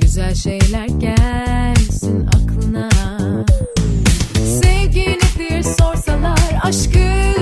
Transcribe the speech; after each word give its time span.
Güzel 0.00 0.34
şeyler 0.34 0.86
gelsin 0.86 2.26
aklına. 2.26 2.88
Sevgini 4.62 5.18
bir 5.38 5.62
sorsalar 5.62 6.60
Aşkı 6.62 7.37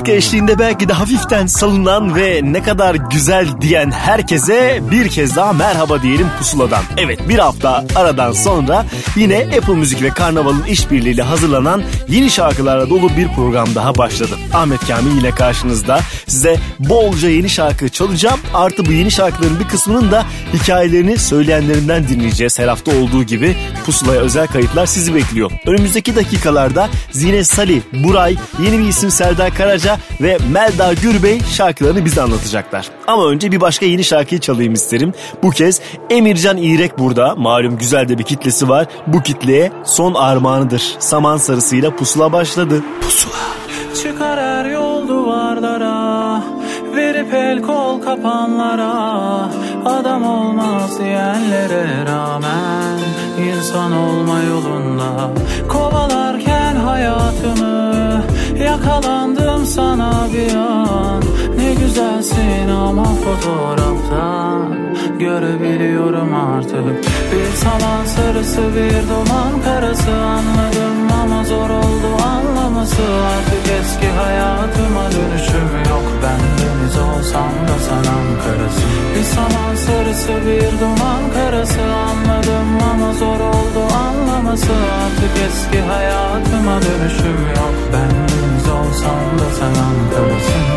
şarkı 0.00 0.12
eşliğinde 0.12 0.58
belki 0.58 0.88
de 0.88 0.92
hafiften 0.92 1.46
salınan 1.46 2.16
ve 2.16 2.40
ne 2.42 2.62
kadar 2.62 2.94
güzel 2.94 3.48
diyen 3.60 3.90
herkese 3.90 4.80
bir 4.90 5.08
kez 5.08 5.36
daha 5.36 5.52
merhaba 5.52 6.02
diyelim 6.02 6.26
pusuladan. 6.38 6.82
Evet 6.96 7.28
bir 7.28 7.38
hafta 7.38 7.84
aradan 7.96 8.32
sonra 8.32 8.86
yine 9.16 9.38
Apple 9.58 9.74
Müzik 9.74 10.02
ve 10.02 10.08
Karnaval'ın 10.08 10.64
işbirliğiyle 10.64 11.22
hazırlanan 11.22 11.82
yeni 12.08 12.30
şarkılarla 12.30 12.90
dolu 12.90 13.08
bir 13.16 13.28
program 13.28 13.74
daha 13.74 13.94
başladı. 13.98 14.34
Ahmet 14.54 14.86
Kamil 14.88 15.16
yine 15.16 15.30
karşınızda 15.30 16.00
size 16.30 16.56
bolca 16.78 17.28
yeni 17.28 17.48
şarkı 17.48 17.88
çalacağım. 17.88 18.40
Artı 18.54 18.86
bu 18.86 18.92
yeni 18.92 19.10
şarkıların 19.10 19.60
bir 19.60 19.68
kısmının 19.68 20.10
da 20.10 20.24
hikayelerini 20.54 21.18
söyleyenlerinden 21.18 22.08
dinleyeceğiz. 22.08 22.58
Her 22.58 22.68
hafta 22.68 22.90
olduğu 22.90 23.22
gibi 23.22 23.56
pusulaya 23.86 24.20
özel 24.20 24.46
kayıtlar 24.46 24.86
sizi 24.86 25.14
bekliyor. 25.14 25.50
Önümüzdeki 25.66 26.16
dakikalarda 26.16 26.88
Zine 27.10 27.44
Sali, 27.44 27.82
Buray, 27.92 28.36
yeni 28.62 28.78
bir 28.78 28.88
isim 28.88 29.10
Serdar 29.10 29.54
Karaca 29.54 29.98
ve 30.20 30.38
Melda 30.52 30.92
Gürbey 30.92 31.40
şarkılarını 31.40 32.04
bize 32.04 32.22
anlatacaklar. 32.22 32.88
Ama 33.06 33.28
önce 33.28 33.52
bir 33.52 33.60
başka 33.60 33.86
yeni 33.86 34.04
şarkıyı 34.04 34.40
çalayım 34.40 34.72
isterim. 34.72 35.12
Bu 35.42 35.50
kez 35.50 35.80
Emircan 36.10 36.56
İrek 36.56 36.98
burada. 36.98 37.34
Malum 37.34 37.78
güzel 37.78 38.08
de 38.08 38.18
bir 38.18 38.24
kitlesi 38.24 38.68
var. 38.68 38.86
Bu 39.06 39.22
kitleye 39.22 39.72
son 39.84 40.14
armağanıdır. 40.14 40.82
Saman 40.98 41.36
sarısıyla 41.36 41.96
pusula 41.96 42.32
başladı. 42.32 42.82
Pusula. 43.00 43.34
Çıkar 44.02 44.40
her 44.40 44.70
yol 44.70 45.08
duvarlara 45.08 45.89
Verip 47.10 47.32
el 47.34 47.60
kol 47.60 47.98
kapanlara 48.00 49.50
Adam 49.84 50.26
olmaz 50.26 50.98
diyenlere 50.98 52.04
rağmen 52.06 52.98
insan 53.48 53.92
olma 53.92 54.38
yolunda. 54.40 55.30
Kovalarken 55.68 56.76
hayatımı 56.76 58.22
Yakalandım 58.64 59.66
sana 59.66 60.26
bir 60.32 60.54
an 60.56 61.22
güzelsin 61.80 62.68
ama 62.68 63.04
fotoğraftan 63.04 64.90
Görebiliyorum 65.18 66.34
artık. 66.34 67.04
Bir 67.32 67.56
saman 67.56 68.04
sarısı 68.04 68.60
bir 68.76 69.08
duman 69.10 69.62
karası 69.64 70.10
Anladım 70.10 71.12
ama 71.22 71.44
zor 71.44 71.70
oldu 71.70 72.10
anlaması. 72.24 73.02
Artık 73.32 73.72
eski 73.80 74.08
hayatıma 74.08 75.04
dönüşüm 75.12 75.70
yok. 75.90 76.06
Ben 76.22 76.40
deniz 76.58 76.96
olsam 76.98 77.52
da 77.68 77.76
sen 77.86 78.04
Ankara'sın 78.16 78.90
Bir 79.16 79.22
saman 79.22 79.74
sarısı 79.74 80.32
bir 80.46 80.80
duman 80.80 81.22
karası 81.34 81.80
Anladım 82.10 82.68
ama 82.92 83.12
zor 83.12 83.40
oldu 83.40 83.94
anlaması. 84.06 84.72
Artık 85.02 85.34
eski 85.48 85.80
hayatıma 85.80 86.76
dönüşüm 86.82 87.40
yok. 87.56 87.74
Ben 87.92 88.10
deniz 88.10 88.68
olsam 88.68 89.38
da 89.38 89.46
sen 89.58 89.74
Ankara'sın 89.82 90.69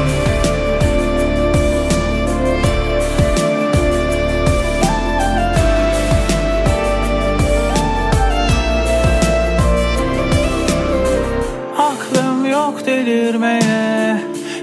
yok 12.63 12.85
delirmeye 12.85 14.21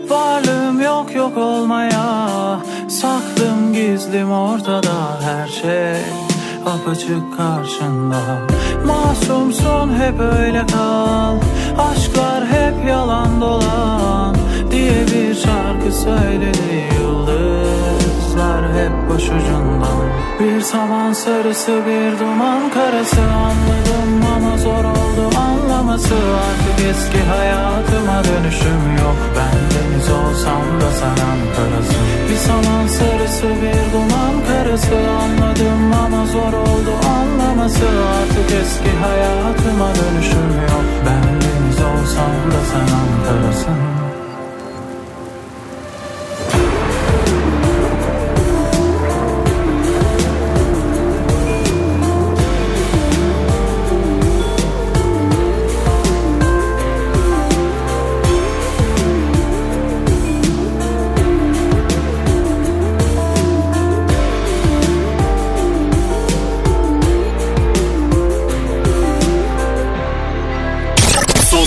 Varlığım 0.08 0.80
yok 0.80 1.14
yok 1.14 1.36
olmaya. 1.36 2.60
Saklım 2.88 3.72
gizlim 3.72 4.32
ortada 4.32 5.20
her 5.22 5.48
şey 5.48 6.02
Apaçık 6.66 7.36
karşında. 7.36 8.20
Masumsun 8.86 9.94
hep 9.98 10.20
öyle 10.20 10.66
kal 10.66 11.36
Aşklar 11.78 12.46
hep 12.46 12.88
yalan 12.88 13.40
dolan 13.40 14.36
Diye 14.70 15.06
bir 15.06 15.34
şarkı 15.34 15.92
söyledi 15.92 16.90
Yıldızlar 18.40 18.64
hep 18.74 19.10
başucundan 19.10 20.00
Bir 20.40 20.60
saman 20.60 21.12
sarısı 21.12 21.72
bir 21.86 22.18
duman 22.20 22.70
karası. 22.70 23.20
Anladım 23.20 24.26
ama 24.36 24.58
zor 24.58 24.84
oldu 24.84 25.36
anlaması. 25.38 26.14
Artık 26.14 26.86
eski 26.90 27.18
hayatıma 27.28 28.24
dönüşüm 28.24 28.96
yok. 29.02 29.18
Ben 29.36 29.58
deniz 29.72 30.08
olsam 30.10 30.80
da 30.80 30.90
sen 31.00 31.24
Ankara'sın 31.30 32.06
Bir 32.30 32.36
saman 32.36 32.86
sarısı 32.86 33.46
bir 33.62 33.92
duman 33.92 34.34
karası. 34.48 34.96
Anladım 35.22 35.92
ama 36.04 36.26
zor 36.26 36.52
oldu 36.52 36.92
anlaması. 37.18 37.86
Artık 38.16 38.58
eski 38.62 38.90
hayatıma 39.02 39.88
dönüşüm 39.94 40.50
yok. 40.70 40.86
Ben 41.06 41.24
deniz 41.40 41.80
olsam 41.80 42.32
da 42.52 42.60
sen 42.72 42.94
Ankara'sın 43.00 44.09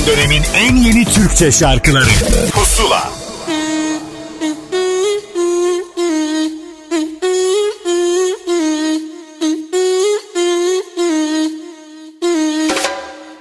Dönemin 0.07 0.43
en 0.55 0.75
yeni 0.75 1.05
Türkçe 1.05 1.51
şarkıları. 1.51 2.09
Pusula. 2.53 3.11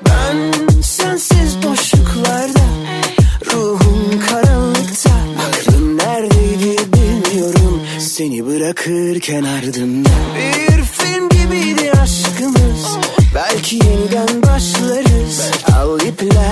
Ben 0.06 0.62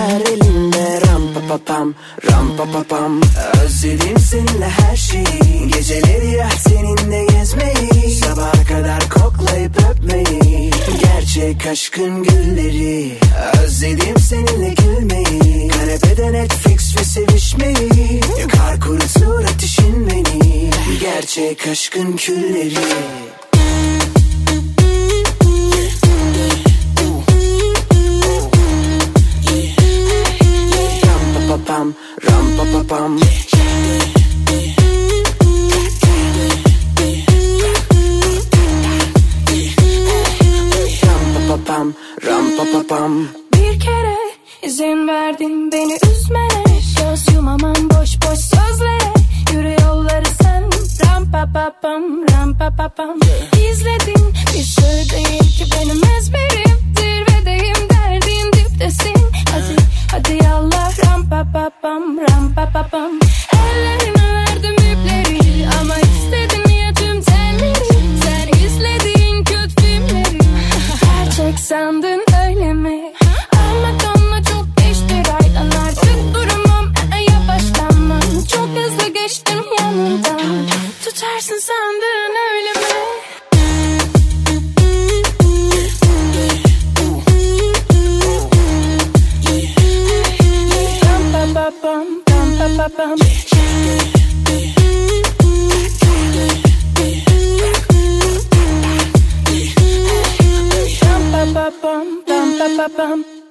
ipler 0.00 0.20
elimde 0.32 1.00
Ram 1.06 1.34
pa 1.34 1.40
pa 1.48 1.58
pam 1.58 1.94
Ram 2.30 2.56
pa 2.56 2.64
pa 2.72 2.82
pam. 2.84 3.20
Özledim 3.64 4.18
seninle 4.18 4.68
her 4.68 4.96
şeyi. 4.96 5.68
Geceleri 5.72 6.30
ya 6.30 6.48
seninle 6.58 7.26
gezmeyi. 7.26 8.14
Sabaha 8.14 8.64
kadar 8.68 9.10
koklayıp 9.10 9.72
öpmeyi. 9.90 10.70
Gerçek 11.02 11.66
aşkın 11.66 12.22
gülleri. 12.22 13.12
Özledim 13.64 14.18
seninle 14.18 14.74
gülmeyi. 14.74 15.68
Kanepede 15.68 16.32
Netflix 16.32 16.96
ve 16.96 17.04
sevişmeyi. 17.04 18.20
Yakar 18.40 18.80
kurutur 18.80 19.44
ateşin 19.44 20.10
beni. 20.10 20.70
Gerçek 21.00 21.66
aşkın 21.66 22.16
külleri 22.16 22.74
pam, 31.80 31.94
ram 32.26 32.46
pa 32.56 32.64
pa 32.72 32.80
pam. 32.90 33.12
Ram 41.04 41.22
pa 41.32 41.40
pa 41.48 41.56
pam, 41.66 41.94
ram 42.26 42.46
pa 42.56 42.64
pa 42.72 42.80
pam. 42.90 43.12
Bir 43.54 43.80
kere 43.80 44.18
izin 44.62 45.08
verdin 45.08 45.72
beni 45.72 45.96
üzmene. 46.10 46.64
Göz 46.98 47.34
yumamam 47.34 47.90
boş 47.90 48.10
boş 48.22 48.38
sözlere. 48.38 49.12
Yürü 49.52 49.76
yolları 49.82 50.30
sen. 50.42 50.64
Ram 51.04 51.30
pa 51.32 51.48
pa 51.54 51.72
pam 51.82 52.02
ram 52.32 52.58
pa 52.58 52.70
pa 52.76 52.88
pam. 52.88 53.18
İzledin 53.70 54.34
bir 54.54 54.64
şey 54.64 55.10
değil 55.10 55.58
ki 55.58 55.64
benim 55.72 56.00
ezberim. 56.18 56.78
Zirvedeyim 56.96 57.88
derdin 57.90 58.52
diptesin. 58.52 59.24
Hadi 59.52 59.79
hadi 60.10 60.34
yallah 60.44 60.88
ram 61.04 61.20
pa 61.30 61.40
pa 61.52 61.64
pam 61.82 62.02
ram 62.18 62.44
pa 62.54 62.64
pa 62.74 62.82
pam. 62.92 63.12
Ellerime 63.60 64.26
verdim 64.36 64.76
ipleri 64.90 65.66
Ama 65.80 65.96
istedin 65.96 66.66
ya 66.82 66.90
tüm 66.94 67.22
telleri 67.22 67.90
Sen 68.24 68.48
izlediğin 68.66 69.44
kötü 69.44 69.76
filmleri 69.76 70.38
Gerçek 71.02 71.58
sandın 71.58 72.19
pam 93.00 93.16
pam 101.32 101.54
pam 101.54 101.72
pam 101.82 102.22
Pam 102.26 102.58
pam 102.58 102.76
pam 102.76 102.90
pam 102.96 103.49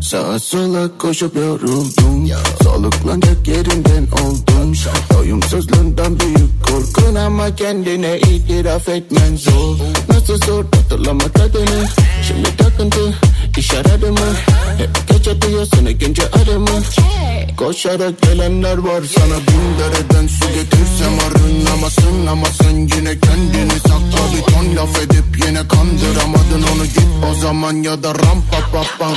Sağa 0.00 0.38
sola 0.38 0.98
koşup 0.98 1.36
yoruldum 1.36 2.30
Soluklanacak 2.62 3.48
yerinden 3.48 4.06
oldum. 4.22 4.72
Doyumsuzluğundan 5.14 6.20
büyük 6.20 6.66
korkun 6.66 7.14
ama 7.14 7.56
kendine 7.56 8.18
itiraf 8.18 8.88
etmen 8.88 9.36
zor. 9.36 9.76
Nasıl 10.08 10.38
zor 10.46 10.64
hatırlamak 10.64 11.36
adını 11.40 11.86
Şimdi 12.28 12.56
takıntı 12.56 13.14
iş 13.58 13.74
aradı 13.74 14.12
mı? 14.12 14.34
Hep 14.78 15.08
gece 15.08 15.42
diyorsun 15.42 15.86
ikinci 15.86 16.22
arımı 16.22 16.82
Koşarak 17.56 18.22
gelenler 18.22 18.78
var 18.78 19.02
sana 19.18 19.36
bin 19.36 19.78
dereden 19.78 20.26
su 20.26 20.48
getirsem 20.54 21.12
arınamazsın 21.26 22.26
Ama 22.26 22.46
sen 22.62 22.76
yine 22.76 23.20
kendini 23.20 23.80
sakla. 23.80 24.36
Bir 24.36 24.52
ton 24.52 24.76
laf 24.76 24.98
edip 25.02 25.46
yine 25.46 25.68
kandıramadın 25.68 26.62
onu 26.74 26.84
git 26.84 27.06
o 27.30 27.34
zaman 27.34 27.72
ya 27.72 28.02
da 28.02 28.08
ram 28.08 28.42
pa 28.50 28.58
pa. 28.72 28.84
Pam 28.98 29.14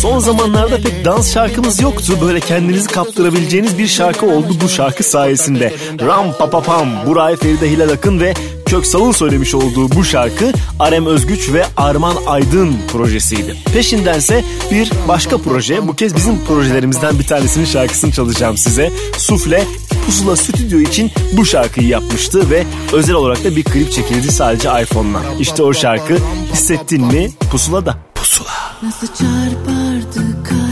Son 0.00 0.18
zamanlarda 0.18 0.76
pek 0.76 1.04
dans 1.04 1.34
şarkımız 1.34 1.80
yoktu. 1.80 2.18
Böyle 2.22 2.40
kendinizi 2.40 2.88
kaptırabileceğiniz 2.88 3.78
bir 3.78 3.86
şarkı 3.86 4.26
oldu 4.26 4.56
bu 4.64 4.68
şarkı 4.68 5.02
sayesinde. 5.02 5.74
Ram 6.00 6.32
pa 6.32 6.50
pa 6.50 6.62
pam 6.62 6.88
Buray 7.06 7.36
Feride 7.36 7.70
Hilal 7.70 7.90
Akın 7.90 8.20
ve 8.20 8.34
Köksal'ın 8.70 9.12
söylemiş 9.12 9.54
olduğu 9.54 9.90
bu 9.90 10.04
şarkı 10.04 10.52
Arem 10.78 11.06
Özgüç 11.06 11.52
ve 11.52 11.64
Arman 11.76 12.16
Aydın 12.26 12.76
projesiydi. 12.92 13.56
Peşindense 13.72 14.44
bir 14.70 14.90
başka 15.08 15.38
proje. 15.38 15.88
Bu 15.88 15.96
kez 15.96 16.16
bizim 16.16 16.44
projelerimizden 16.44 17.18
bir 17.18 17.26
tanesinin 17.26 17.64
şarkısını 17.64 18.12
çalacağım 18.12 18.56
size. 18.56 18.92
Sufle 19.18 19.64
Pusula 20.06 20.36
Stüdyo 20.36 20.78
için 20.78 21.10
bu 21.32 21.46
şarkıyı 21.46 21.88
yapmıştı 21.88 22.50
ve 22.50 22.64
özel 22.92 23.14
olarak 23.14 23.44
da 23.44 23.56
bir 23.56 23.64
klip 23.64 23.92
çekildi 23.92 24.32
sadece 24.32 24.68
iPhone'la. 24.82 25.22
İşte 25.40 25.62
o 25.62 25.74
şarkı 25.74 26.18
hissettin 26.52 27.06
mi 27.06 27.30
Pusula'da. 27.52 27.96
Pusula. 28.14 28.50
Nasıl 28.82 29.06
çarpardı 29.06 30.42
kalbim 30.44 30.69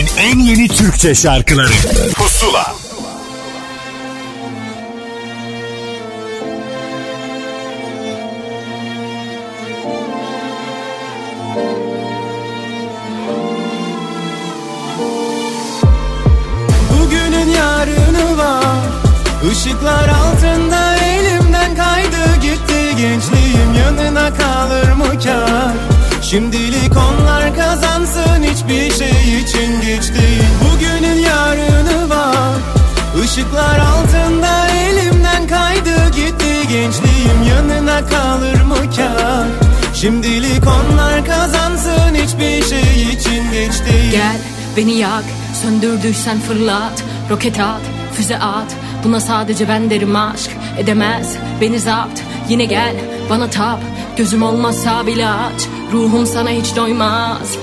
dönemin 0.00 0.06
en 0.18 0.38
yeni 0.38 0.68
Türkçe 0.68 1.14
şarkıları. 1.14 1.72
Pusula. 2.14 2.74
Bugünün 16.90 17.48
yarını 17.50 18.38
var. 18.38 18.64
Işıklar 19.52 20.08
altında 20.08 20.96
elimden 20.96 21.76
kaydı 21.76 22.40
gitti. 22.42 22.96
Gençliğim 22.96 23.74
yanına 23.84 24.34
kalır 24.34 24.92
mı 24.92 25.20
kar? 25.24 25.72
Şimdilik 26.22 26.92
onlar 26.96 27.56
kazansın 27.56 28.42
hiçbir 28.42 28.90
şey 28.92 29.19
için 29.50 29.80
geç 29.80 30.02
değil 30.14 30.42
Bugünün 30.64 31.18
yarını 31.18 32.10
var. 32.10 32.56
Işıklar 33.24 33.78
altında 33.78 34.68
elimden 34.68 35.46
kaydı 35.46 36.10
gitti 36.16 36.68
Gençliğim. 36.68 37.42
Yanına 37.48 38.06
kalır 38.06 38.60
mı 38.62 38.76
kar? 38.96 39.46
Şimdilik 39.94 40.62
onlar 40.66 41.24
kazansın. 41.24 42.14
Hiçbir 42.14 42.62
şey 42.62 43.02
için 43.12 43.50
geç 43.52 43.72
değil. 43.86 44.10
Gel 44.10 44.36
beni 44.76 44.92
yak. 44.92 45.24
Söndürdüysen 45.62 46.40
fırlat. 46.40 47.04
Roket 47.30 47.60
at 47.60 47.82
füze 48.14 48.38
at. 48.38 48.76
Buna 49.04 49.20
sadece 49.20 49.68
ben 49.68 49.90
derim 49.90 50.16
aşk. 50.16 50.50
Edemez 50.78 51.36
beni 51.60 51.78
zapt. 51.78 52.20
Yine 52.48 52.64
gel 52.64 52.94
bana 53.30 53.50
tap. 53.50 53.80
Gözüm 54.16 54.42
olmazsa 54.42 55.06
bile 55.06 55.28
aç. 55.28 55.62
Ruhum 55.92 56.26
sana 56.26 56.50
hiç 56.50 56.76
doymaz 56.76 57.56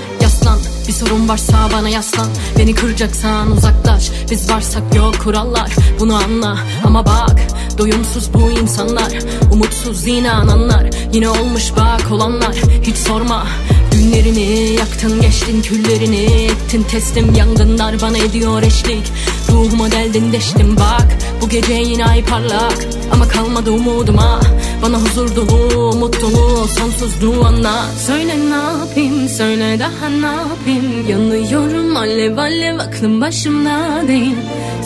bir 0.88 0.92
sorun 0.92 1.28
varsa 1.28 1.68
bana 1.72 1.88
yaslan. 1.88 2.28
Beni 2.58 2.74
kıracaksan 2.74 3.50
uzaklaş. 3.50 4.10
Biz 4.30 4.50
varsak 4.50 4.94
yok 4.94 5.14
kurallar. 5.24 5.70
Bunu 6.00 6.14
anla. 6.16 6.58
Ama 6.84 7.06
bak 7.06 7.48
Doyumsuz 7.78 8.34
bu 8.34 8.50
insanlar. 8.50 9.12
Umutsuz 9.52 10.06
inananlar. 10.06 10.90
Yine 11.12 11.28
olmuş 11.28 11.72
bak 11.76 12.12
olanlar. 12.12 12.56
Hiç 12.82 12.96
sorma. 12.96 13.46
Günlerini 13.92 14.72
yaktın 14.78 15.20
geçtin 15.20 15.62
küllerini 15.62 16.24
ettin. 16.24 16.82
Teslim 16.82 17.34
Yangınlar 17.34 18.00
bana 18.02 18.18
ediyor 18.18 18.62
eşlik. 18.62 19.12
Ruhuma 19.52 19.90
deldin 19.90 20.32
deştim. 20.32 20.76
Bak 20.76 21.18
Bu 21.42 21.48
gece 21.48 21.72
yine 21.72 22.06
ay 22.06 22.24
parlak. 22.24 22.86
Ama 23.12 23.28
kalmadı 23.28 23.70
umuduma 23.70 24.40
Bana 24.82 24.96
huzur 24.98 25.36
dolu 25.36 25.96
mutluluğu 25.96 26.68
Sonsuzluğu 26.68 27.46
anla. 27.46 27.84
Söyle 28.06 28.34
ne 28.50 28.78
yapayım 28.78 29.28
söyle 29.28 29.78
daha 29.78 30.08
ne 30.08 30.26
yapayım? 30.26 31.08
Yanıyorum 31.08 31.96
alev 31.96 32.36
alev 32.36 32.78
aklım 32.78 33.20
başımda 33.20 34.08
değil. 34.08 34.36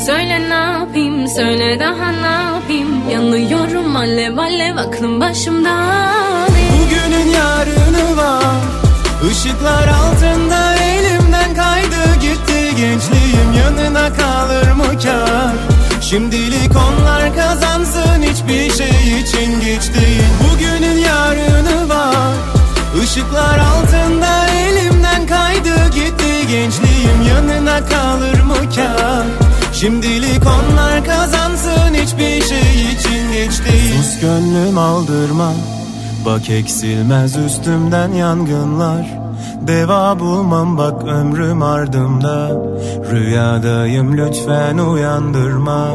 Söyle 0.07 0.49
ne 0.49 0.55
yapayım 0.79 1.29
söyle 1.29 1.81
daha 1.81 2.09
ne 2.13 2.55
yapayım? 2.55 3.11
Yanıyorum 3.11 3.97
alev 3.97 4.37
alev 4.37 4.77
aklım 4.77 5.21
başımda 5.21 5.89
değil. 6.57 6.73
Bugünün 6.73 7.31
yarını 7.31 8.17
var. 8.17 8.55
Işıklar 9.33 9.89
altında 9.89 10.77
elimden 10.77 11.55
kaydı 11.55 12.21
gitti. 12.21 12.77
Gençliğim 12.77 13.53
yanına 13.59 14.13
kalır 14.15 14.73
mı 14.73 15.01
kar 15.03 15.82
Şimdilik 16.13 16.73
onlar 16.77 17.35
kazansın 17.35 18.23
hiçbir 18.23 18.71
şey 18.71 19.21
için 19.21 19.61
geç 19.61 19.95
değil. 19.95 20.23
Bugünün 20.45 20.99
yarını 20.99 21.89
var. 21.89 22.35
Işıklar 23.05 23.59
altında 23.59 24.49
elimden 24.49 25.27
kaydı 25.27 25.89
gitti 25.95 26.49
Gençliğim. 26.51 27.23
Yanına 27.29 27.85
kalır 27.87 28.41
mı 28.41 28.57
kar? 28.77 29.27
Şimdilik 29.73 30.43
onlar 30.47 31.05
kazansın 31.05 31.95
hiçbir 31.95 32.43
şey 32.43 32.93
için 32.93 33.33
geç 33.33 33.65
değil. 33.65 34.03
Sus 34.03 34.21
gönlüm 34.21 34.79
aldırma. 34.79 35.53
Bak 36.25 36.51
eksilmez 36.51 37.37
üstümden 37.37 38.13
yangınlar 38.13 39.22
Deva 39.67 40.21
bulmam 40.21 40.79
bak 40.79 41.03
ömrüm 41.03 41.63
ardımda. 41.63 42.51
Rüyadayım 43.11 44.17
lütfen 44.17 44.79
uyandırma. 44.79 45.91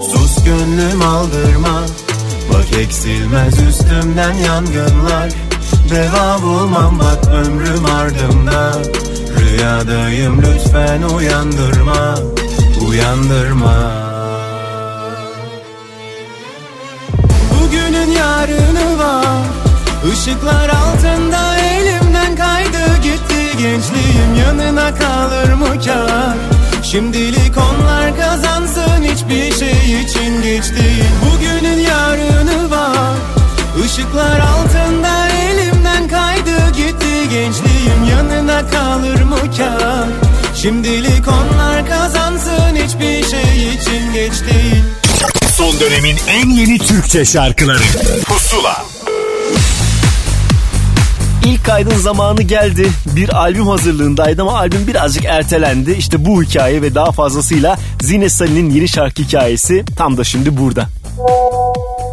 Sus 0.00 0.44
gönlüm 0.44 1.02
aldırma. 1.02 1.80
Bak 2.52 2.78
eksilmez 2.80 3.60
üstümden 3.68 4.32
yangınlar. 4.32 5.30
Deva 5.90 6.42
bulmam 6.42 6.98
bak 6.98 7.34
ömrüm 7.34 7.84
ardımda. 7.84 8.72
Rüyadayım 9.40 10.42
lütfen 10.42 11.02
uyandırma. 11.02 12.14
Uyandırma. 12.88 13.92
Bugünün 17.52 18.10
yarını 18.10 18.98
var. 18.98 19.26
Işıklar 20.12 20.68
altında 20.68 21.45
Gençliğim 23.58 24.34
yanına 24.46 24.94
kalır 24.94 25.52
mı 25.52 25.84
kar? 25.84 26.36
Şimdilik 26.82 27.56
onlar 27.56 28.16
kazansın 28.16 29.02
hiçbir 29.02 29.58
şey 29.58 30.02
için 30.02 30.42
geç 30.42 30.64
değil. 30.64 31.04
Bugünün 31.24 31.80
yarını 31.80 32.70
var. 32.70 33.16
Işıklar 33.86 34.40
altında 34.40 35.28
elimden 35.28 36.08
kaydı 36.08 36.70
gitti 36.76 37.28
Gençliğim 37.30 38.04
yanına 38.10 38.70
kalır 38.70 39.22
mı 39.22 39.38
kar? 39.56 40.08
Şimdilik 40.56 41.28
onlar 41.28 41.86
kazansın 41.86 42.76
hiçbir 42.76 43.30
şey 43.30 43.74
için 43.74 44.12
geç 44.12 44.32
değil. 44.32 44.84
Son 45.56 45.80
dönemin 45.80 46.16
en 46.28 46.50
yeni 46.50 46.78
Türkçe 46.78 47.24
şarkıları. 47.24 47.82
Pusula 48.24 48.84
İlk 51.46 51.64
kaydın 51.64 51.96
zamanı 51.96 52.42
geldi. 52.42 52.88
Bir 53.06 53.36
albüm 53.36 53.66
hazırlığındaydı 53.66 54.42
ama 54.42 54.58
albüm 54.58 54.86
birazcık 54.86 55.24
ertelendi. 55.24 55.92
İşte 55.92 56.24
bu 56.24 56.42
hikaye 56.42 56.82
ve 56.82 56.94
daha 56.94 57.12
fazlasıyla 57.12 57.78
Zine 58.02 58.28
Salih'in 58.28 58.70
yeni 58.70 58.88
şarkı 58.88 59.22
hikayesi 59.22 59.84
tam 59.96 60.16
da 60.16 60.24
şimdi 60.24 60.56
burada. 60.56 60.88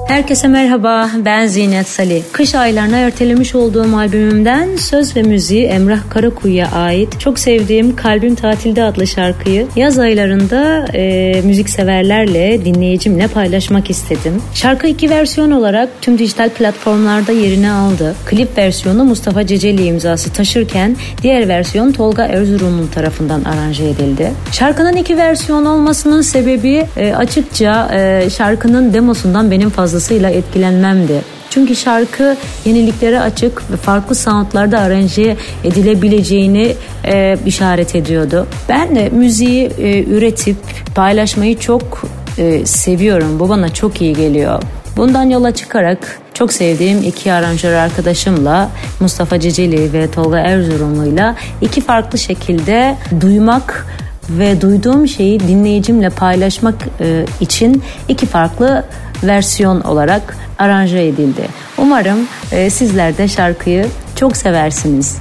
Herkese 0.07 0.47
merhaba, 0.47 1.09
ben 1.25 1.47
Zinet 1.47 1.87
Salih. 1.87 2.23
Kış 2.31 2.55
aylarına 2.55 2.97
ertelemiş 2.97 3.55
olduğum 3.55 3.97
albümümden 3.97 4.75
söz 4.75 5.15
ve 5.15 5.21
müziği 5.21 5.65
Emrah 5.65 6.09
Karakuyu'ya 6.09 6.71
ait 6.71 7.19
çok 7.19 7.39
sevdiğim 7.39 7.95
Kalbim 7.95 8.35
Tatilde 8.35 8.83
adlı 8.83 9.07
şarkıyı 9.07 9.67
yaz 9.75 9.99
aylarında 9.99 10.85
e, 10.93 11.41
müzikseverlerle, 11.43 12.65
dinleyicimle 12.65 13.27
paylaşmak 13.27 13.89
istedim. 13.89 14.41
Şarkı 14.53 14.87
iki 14.87 15.09
versiyon 15.09 15.51
olarak 15.51 15.89
tüm 16.01 16.17
dijital 16.19 16.49
platformlarda 16.49 17.31
yerini 17.31 17.71
aldı. 17.71 18.15
Klip 18.25 18.57
versiyonu 18.57 19.03
Mustafa 19.03 19.47
Ceceli 19.47 19.85
imzası 19.85 20.33
taşırken 20.33 20.95
diğer 21.21 21.47
versiyon 21.47 21.91
Tolga 21.91 22.25
Erzurumlu 22.25 22.91
tarafından 22.91 23.43
aranje 23.43 23.89
edildi. 23.89 24.31
Şarkının 24.51 24.95
iki 24.95 25.17
versiyon 25.17 25.65
olmasının 25.65 26.21
sebebi 26.21 26.85
e, 26.97 27.13
açıkça 27.13 27.91
e, 27.95 28.29
şarkının 28.29 28.93
demosundan 28.93 29.51
benim 29.51 29.69
fazlasıyla 29.93 30.29
etkilenmemdi. 30.29 31.21
Çünkü 31.49 31.75
şarkı 31.75 32.37
yeniliklere 32.65 33.19
açık 33.19 33.71
ve 33.71 33.75
farklı 33.75 34.15
soundlarda 34.15 34.79
aranje 34.79 35.37
edilebileceğini 35.63 36.75
e, 37.05 37.37
işaret 37.45 37.95
ediyordu. 37.95 38.47
Ben 38.69 38.95
de 38.95 39.09
müziği 39.09 39.65
e, 39.65 40.03
üretip 40.03 40.57
paylaşmayı 40.95 41.59
çok 41.59 42.01
e, 42.37 42.65
seviyorum. 42.65 43.39
Bu 43.39 43.49
bana 43.49 43.73
çok 43.73 44.01
iyi 44.01 44.13
geliyor. 44.13 44.63
Bundan 44.97 45.29
yola 45.29 45.51
çıkarak 45.51 46.19
çok 46.33 46.53
sevdiğim 46.53 47.03
iki 47.03 47.33
aranjör 47.33 47.73
arkadaşımla 47.73 48.69
Mustafa 48.99 49.39
Ceceli 49.39 49.93
ve 49.93 50.11
Tolga 50.11 50.39
Erzurumlu'yla 50.39 51.35
iki 51.61 51.81
farklı 51.81 52.17
şekilde 52.17 52.95
duymak 53.21 53.87
ve 54.29 54.61
duyduğum 54.61 55.07
şeyi 55.07 55.39
dinleyicimle 55.39 56.09
paylaşmak 56.09 56.75
e, 56.99 57.25
için 57.41 57.83
iki 58.07 58.25
farklı 58.25 58.85
versiyon 59.23 59.81
olarak 59.81 60.37
aranje 60.59 61.07
edildi. 61.07 61.47
Umarım 61.77 62.27
e, 62.51 62.69
sizler 62.69 63.17
de 63.17 63.27
şarkıyı 63.27 63.87
çok 64.15 64.37
seversiniz. 64.37 65.17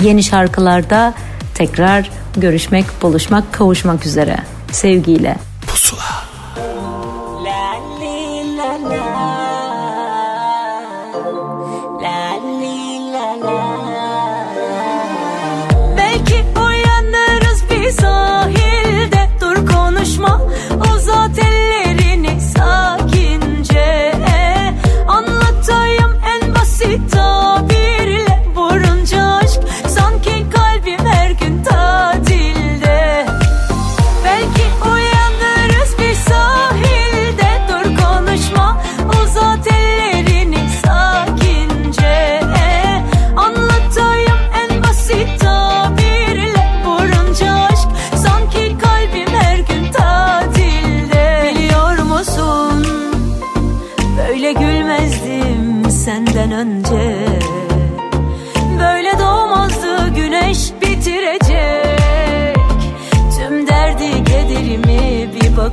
Yeni 0.00 0.22
şarkılarda 0.22 1.14
tekrar 1.54 2.10
görüşmek, 2.36 2.86
buluşmak, 3.02 3.52
kavuşmak 3.52 4.06
üzere. 4.06 4.36
Sevgiyle. 4.72 5.36
Pusula. 5.66 6.31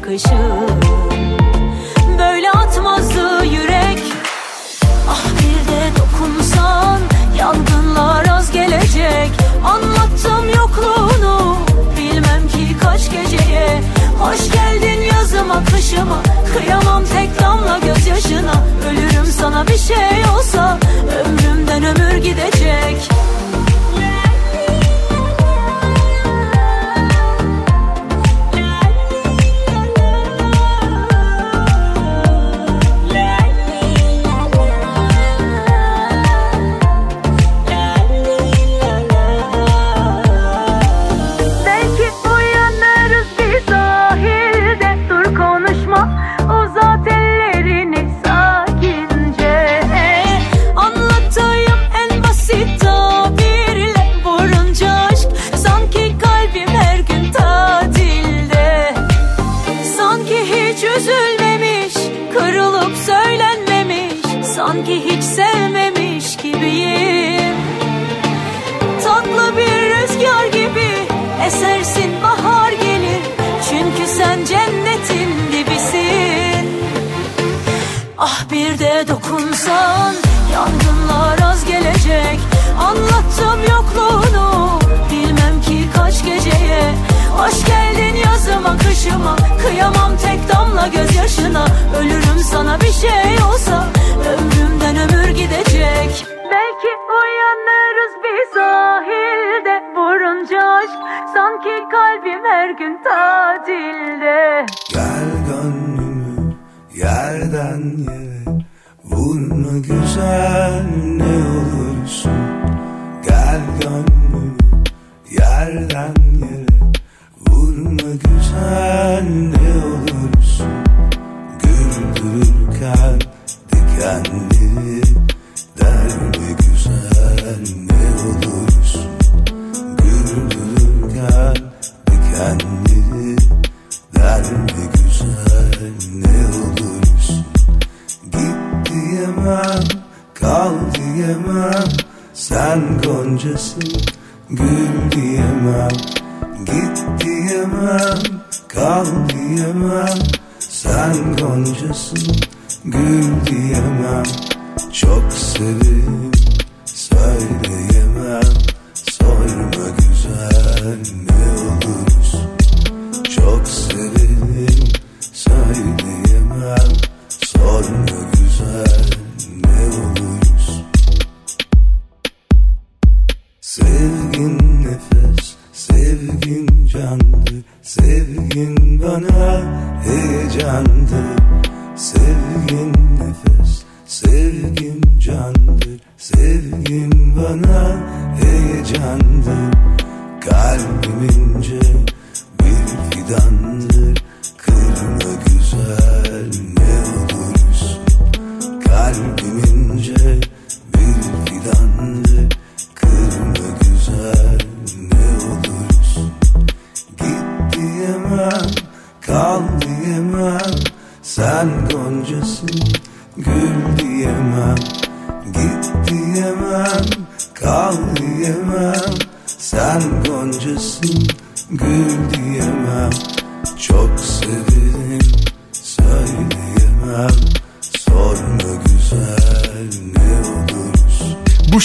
Bir 0.10 0.14
bakışım. 0.14 0.80
Böyle 2.18 2.52
atmazdı 2.52 3.46
yürek. 3.46 4.04
Ah 5.10 5.26
bir 5.40 5.72
de 5.72 5.92
dokunsan 6.00 7.00
Yangınlar 7.38 8.26
az 8.26 8.52
gelecek. 8.52 9.32
Anlattım 9.66 10.50
yokluğunu 10.50 11.58
Bilmem 11.98 12.48
ki 12.48 12.78
kaç 12.84 13.12
geceye. 13.12 13.82
Hoş 14.20 14.52
geldin 14.52 15.02
yazıma 15.02 15.64
kışıma 15.66 16.18
Kıyamam 16.54 17.04
tek 17.06 17.42
damla 17.42 17.80
gözyaşına. 17.80 18.54
Ölürüm 18.90 19.26
sana 19.26 19.68
bir 19.68 19.78
şey 19.78 20.26
olsa 20.36 20.39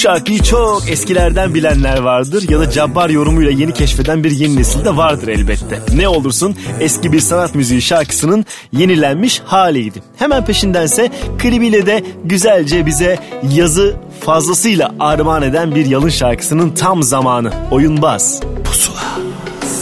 şarkıyı 0.05 0.43
çok 0.43 0.91
eskilerden 0.91 1.55
bilenler 1.55 1.99
vardır 1.99 2.51
ya 2.51 2.61
da 2.61 2.71
cabbar 2.71 3.11
yorumuyla 3.11 3.51
yeni 3.51 3.73
keşfeden 3.73 4.25
bir 4.25 4.31
yeni 4.31 4.57
nesil 4.57 4.85
de 4.85 4.97
vardır 4.97 5.29
elbette. 5.29 5.81
Ne 5.95 6.09
olursun 6.09 6.57
eski 6.81 7.13
bir 7.13 7.21
sanat 7.21 7.55
müziği 7.55 7.83
şarkısının 7.83 8.45
yenilenmiş 8.73 9.41
haliydi. 9.45 10.03
Hemen 10.17 10.45
peşindense 10.45 11.11
klibiyle 11.39 11.87
de 11.87 12.05
güzelce 12.25 12.87
bize 12.87 13.19
yazı 13.53 13.97
fazlasıyla 14.21 14.95
armağan 15.01 15.43
eden 15.43 15.75
bir 15.75 15.87
yalın 15.87 16.09
şarkısının 16.09 16.71
tam 16.71 17.03
zamanı. 17.03 17.53
Oyunbaz. 17.71 18.41
Pusula. 18.65 19.19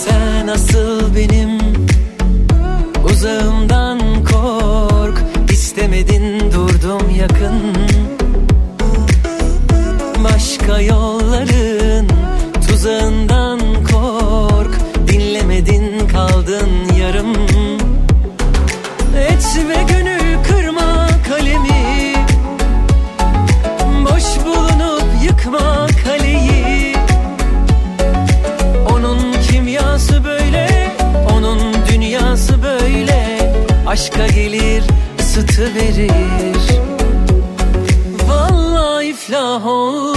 Sen 0.04 0.46
asıl 0.46 1.16
benim 1.16 1.58
uzağımdan 3.04 4.00
kork 4.24 5.22
istemedin 5.50 6.40
durdum 6.40 7.10
yakın 7.20 7.91
Başka 10.72 10.84
yolların 10.84 12.08
tuzağından 12.68 13.60
kork. 13.92 14.78
Dinlemedin 15.08 16.08
kaldın 16.08 16.68
yarım. 17.00 17.32
Etme 19.16 19.86
gönül 19.88 20.44
kırma 20.44 21.08
kalemi. 21.28 22.14
Boş 24.04 24.46
bulunup 24.46 25.04
yıkma 25.24 25.86
kaleyi. 26.04 26.96
Onun 28.90 29.18
kimyası 29.50 30.24
böyle 30.24 30.96
Onun 31.32 31.60
dünyası 31.92 32.62
böyle. 32.62 33.38
Aşka 33.86 34.26
gelir 34.26 34.82
ısıtı 35.20 35.74
verir 35.74 36.82
iflah 39.22 39.66
olmaz 39.66 40.11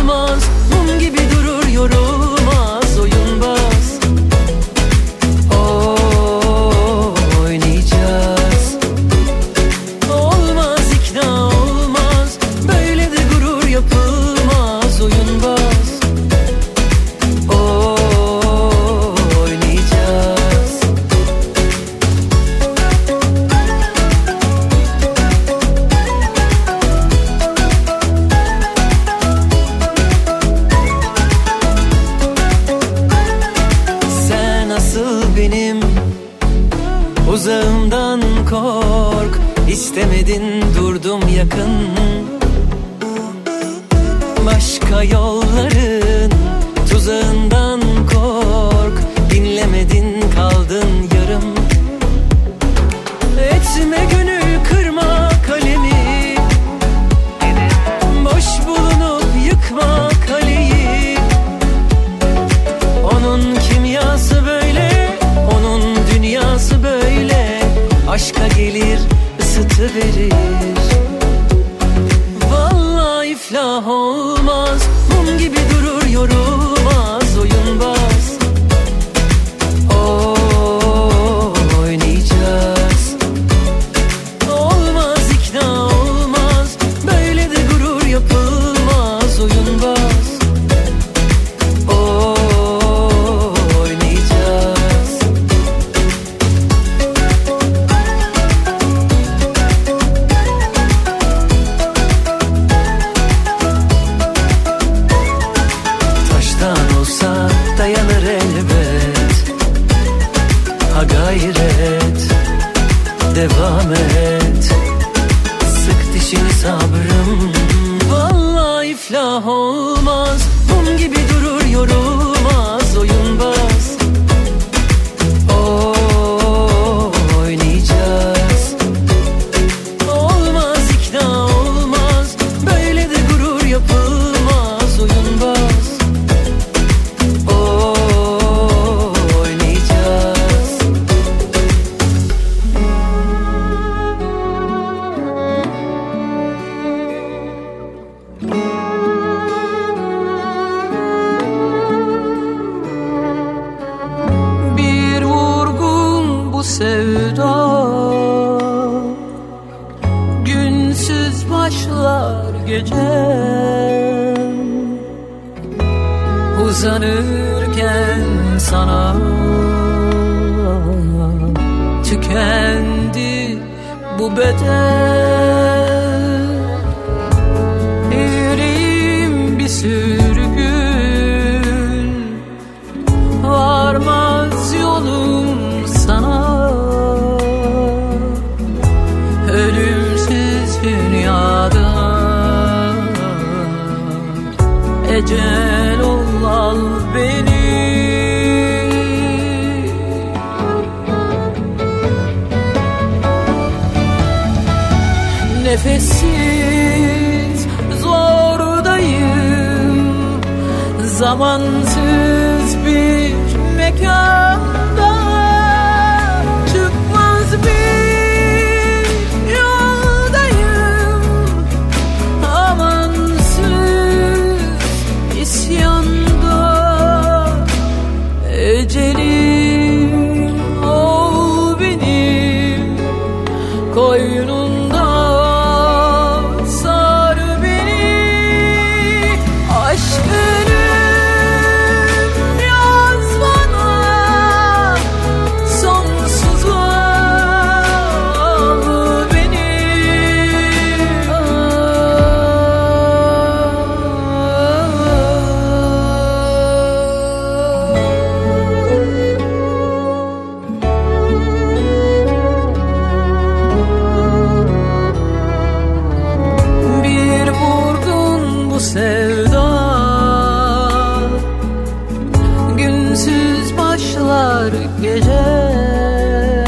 başlar 275.15 275.15
gece 275.15 276.65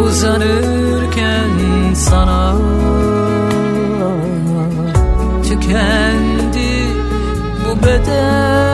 Uzanırken 0.00 1.50
sana 1.94 2.54
Tükendi 5.42 6.72
bu 7.64 7.86
beden 7.86 8.64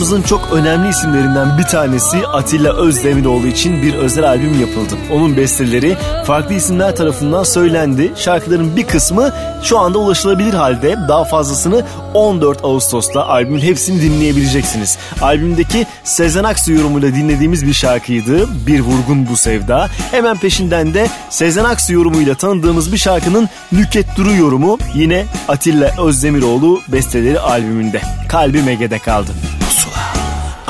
dünyamızın 0.00 0.22
çok 0.22 0.52
önemli 0.52 0.88
isimlerinden 0.88 1.58
bir 1.58 1.62
tanesi 1.62 2.26
Atilla 2.26 2.76
Özdemiroğlu 2.76 3.46
için 3.46 3.82
bir 3.82 3.94
özel 3.94 4.28
albüm 4.28 4.60
yapıldı. 4.60 4.94
Onun 5.12 5.36
besteleri 5.36 5.96
farklı 6.26 6.54
isimler 6.54 6.96
tarafından 6.96 7.42
söylendi. 7.42 8.12
Şarkıların 8.16 8.76
bir 8.76 8.86
kısmı 8.86 9.32
şu 9.62 9.78
anda 9.78 9.98
ulaşılabilir 9.98 10.54
halde. 10.54 10.96
Daha 11.08 11.24
fazlasını 11.24 11.84
14 12.14 12.64
Ağustos'ta 12.64 13.26
albümün 13.26 13.60
hepsini 13.60 14.02
dinleyebileceksiniz. 14.02 14.98
Albümdeki 15.22 15.86
Sezen 16.04 16.44
Aksu 16.44 16.72
yorumuyla 16.72 17.14
dinlediğimiz 17.14 17.66
bir 17.66 17.72
şarkıydı. 17.72 18.66
Bir 18.66 18.80
vurgun 18.80 19.28
bu 19.28 19.36
sevda. 19.36 19.88
Hemen 20.10 20.36
peşinden 20.36 20.94
de 20.94 21.08
Sezen 21.30 21.64
Aksu 21.64 21.92
yorumuyla 21.92 22.34
tanıdığımız 22.34 22.92
bir 22.92 22.98
şarkının 22.98 23.48
Nüket 23.72 24.06
Duru 24.16 24.34
yorumu 24.34 24.78
yine 24.94 25.26
Atilla 25.48 26.04
Özdemiroğlu 26.06 26.80
besteleri 26.88 27.40
albümünde. 27.40 28.00
Kalbim 28.28 28.68
Ege'de 28.68 28.98
kaldı. 28.98 29.30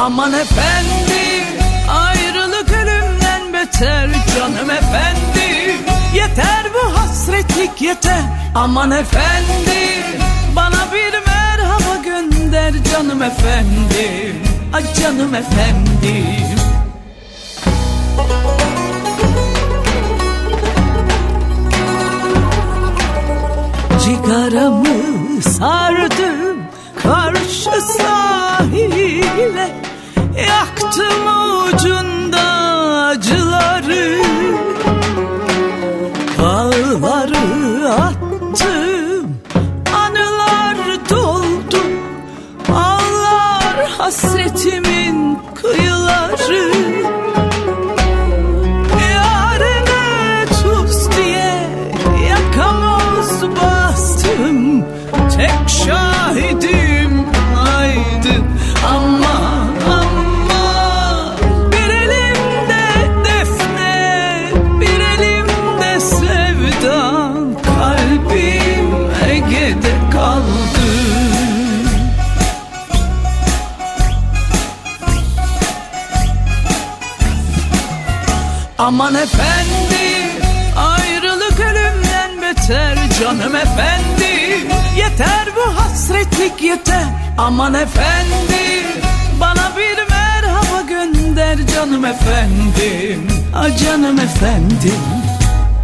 Aman 0.00 0.32
efendi 0.32 1.44
ayrılık 1.90 2.72
ölümden 2.72 3.52
beter 3.52 4.10
canım 4.36 4.70
efendi. 4.70 5.76
Yeter 6.14 6.66
bu 6.74 6.98
hasretlik 6.98 7.82
yeter 7.82 8.22
aman 8.54 8.90
efendi. 8.90 10.04
Bana 10.56 10.86
bir 10.92 11.26
merhaba 11.26 11.96
gönder 12.04 12.72
canım 12.92 13.22
efendi. 13.22 14.36
Ay 14.72 14.94
canım 15.02 15.34
efendi. 15.34 16.24
Cigaramı 24.04 25.42
sardım 25.42 26.56
karşı 27.02 27.70
sahile 27.98 29.89
Yaktım 30.36 31.26
ucunda 31.66 32.40
acıları 33.06 34.20
Dağları 36.38 37.90
attım 37.92 39.36
Anılar 39.94 40.76
doldu. 41.10 41.82
Ağlar 42.74 43.88
hasretimin 43.98 44.79
Aman 78.90 79.14
efendi 79.14 80.04
ayrılık 80.76 81.60
ölümden 81.60 82.42
beter 82.42 82.98
canım 83.20 83.56
efendi. 83.56 84.66
Yeter 84.96 85.48
bu 85.56 85.80
hasretlik 85.80 86.62
yeter 86.62 87.04
aman 87.38 87.74
efendi. 87.74 88.86
Bana 89.40 89.72
bir 89.76 90.10
merhaba 90.10 90.82
gönder 90.88 91.58
canım 91.74 92.04
efendim. 92.04 93.28
Ah 93.54 93.84
canım 93.84 94.18
efendim 94.20 95.00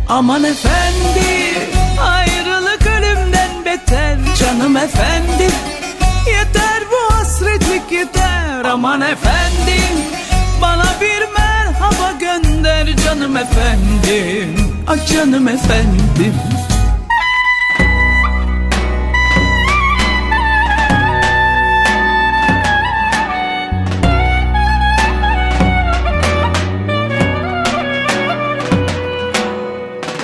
Aman 0.08 0.44
efendi. 0.44 1.54
Ayrılık 2.00 2.86
ölümden 2.86 3.50
beter 3.64 4.18
canım 4.40 4.76
efendi. 4.76 5.50
Yeter 6.26 6.82
bu 6.90 7.14
hasretlik 7.14 7.92
yeter 7.92 8.64
aman 8.64 9.00
efendim 9.00 9.96
Bana 10.62 10.84
bir 11.00 11.22
merhaba 11.38 12.12
gönder 12.20 12.45
canım 13.04 13.36
efendim. 13.36 14.56
Ah 14.86 15.06
canım 15.06 15.48
efendim. 15.48 16.34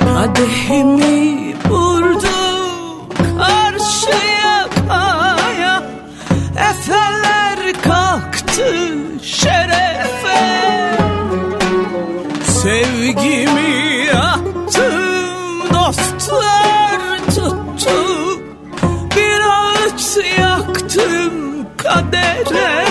Kadehimi 0.04 1.31
yaktım 21.84 22.81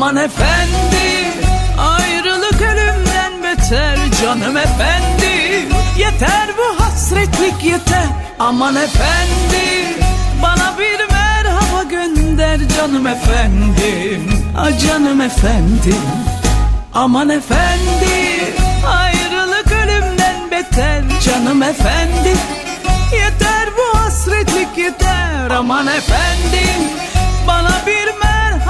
Aman 0.00 0.16
efendi 0.16 1.32
ayrılık 1.78 2.62
ölümden 2.62 3.32
beter 3.42 3.98
canım 4.22 4.56
efendi. 4.56 5.68
Yeter 5.98 6.48
bu 6.58 6.84
hasretlik 6.84 7.64
yeter. 7.64 8.06
Aman 8.38 8.76
efendi 8.76 9.98
Bana 10.42 10.78
bir 10.78 11.12
merhaba 11.12 11.82
gönder 11.90 12.60
canım 12.76 13.06
efendim. 13.06 14.44
Ah 14.58 14.86
canım 14.86 15.20
efendim 15.20 16.02
Aman 16.94 17.28
efendi 17.28 18.54
ayrılık 18.86 19.72
ölümden 19.72 20.50
beter 20.50 21.02
canım 21.24 21.62
efendi. 21.62 22.36
Yeter 23.12 23.68
bu 23.76 23.98
hasretlik 23.98 24.78
yeter. 24.78 25.50
Aman 25.50 25.86
efendim 25.86 26.90
Bana 27.46 27.70
bir 27.86 27.99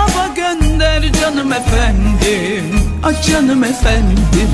merhaba 0.00 0.34
gönder 0.34 1.12
canım 1.12 1.52
efendim. 1.52 2.64
Ah 3.02 3.22
canım 3.22 3.64
efendim. 3.64 4.50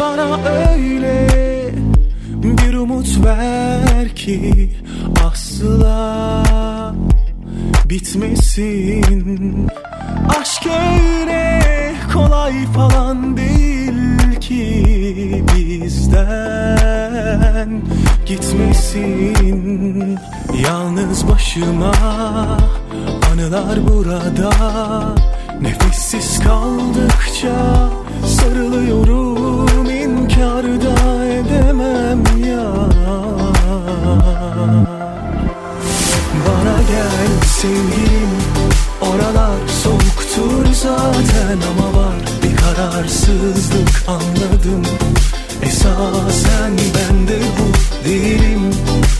Bana 0.00 0.38
öyle 0.72 1.28
bir 2.32 2.74
umut 2.74 3.24
ver 3.24 4.16
ki 4.16 4.70
asla 5.26 6.44
bitmesin. 7.84 9.68
Aşk 10.40 10.66
öyle 10.66 11.62
kolay 12.12 12.66
falan 12.66 13.36
değil 13.36 14.40
ki 14.40 15.44
bizden 15.56 16.90
gitmesin. 18.26 20.18
Yalnız 20.66 21.28
başıma 21.28 21.92
anılar 23.38 23.88
burada. 23.88 24.50
Nefessiz 25.60 26.38
kaldıkça 26.38 27.88
sarılıyorum. 28.26 29.90
İnkar 29.90 30.64
da 30.64 31.24
edemem 31.24 32.22
ya. 32.46 32.64
Bana 36.46 36.78
gel 36.88 37.42
sevgilim. 37.46 38.30
Oralar 39.00 39.68
soğuktur 39.82 40.74
zaten 40.74 41.58
ama 41.70 41.98
var 41.98 42.16
bir 42.42 42.56
kararsızlık 42.56 44.04
anladım. 44.08 44.82
Esasen 45.62 46.72
bende 46.94 47.38
bu 47.58 48.08
değilim. 48.08 48.70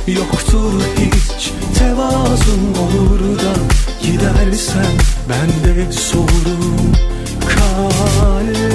Yoktur 0.07 0.83
hiç 0.97 1.53
tevazun 1.79 2.75
olur 2.75 3.39
da 3.39 3.88
Gidersen 4.09 4.97
ben 5.29 5.49
de 5.65 5.93
sorum 5.93 6.93
kalbim 7.49 8.68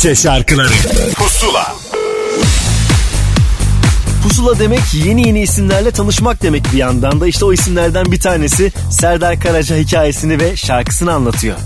Türkçe 0.00 0.22
şarkıları 0.22 0.72
Pusula 1.14 1.76
Pusula 4.22 4.58
demek 4.58 4.80
yeni 4.94 5.28
yeni 5.28 5.42
isimlerle 5.42 5.90
tanışmak 5.90 6.42
demek 6.42 6.64
bir 6.72 6.78
yandan 6.78 7.20
da 7.20 7.26
işte 7.26 7.44
o 7.44 7.52
isimlerden 7.52 8.12
bir 8.12 8.20
tanesi 8.20 8.72
Serdar 8.90 9.40
Karaca 9.40 9.76
hikayesini 9.76 10.40
ve 10.40 10.56
şarkısını 10.56 11.12
anlatıyor. 11.12 11.56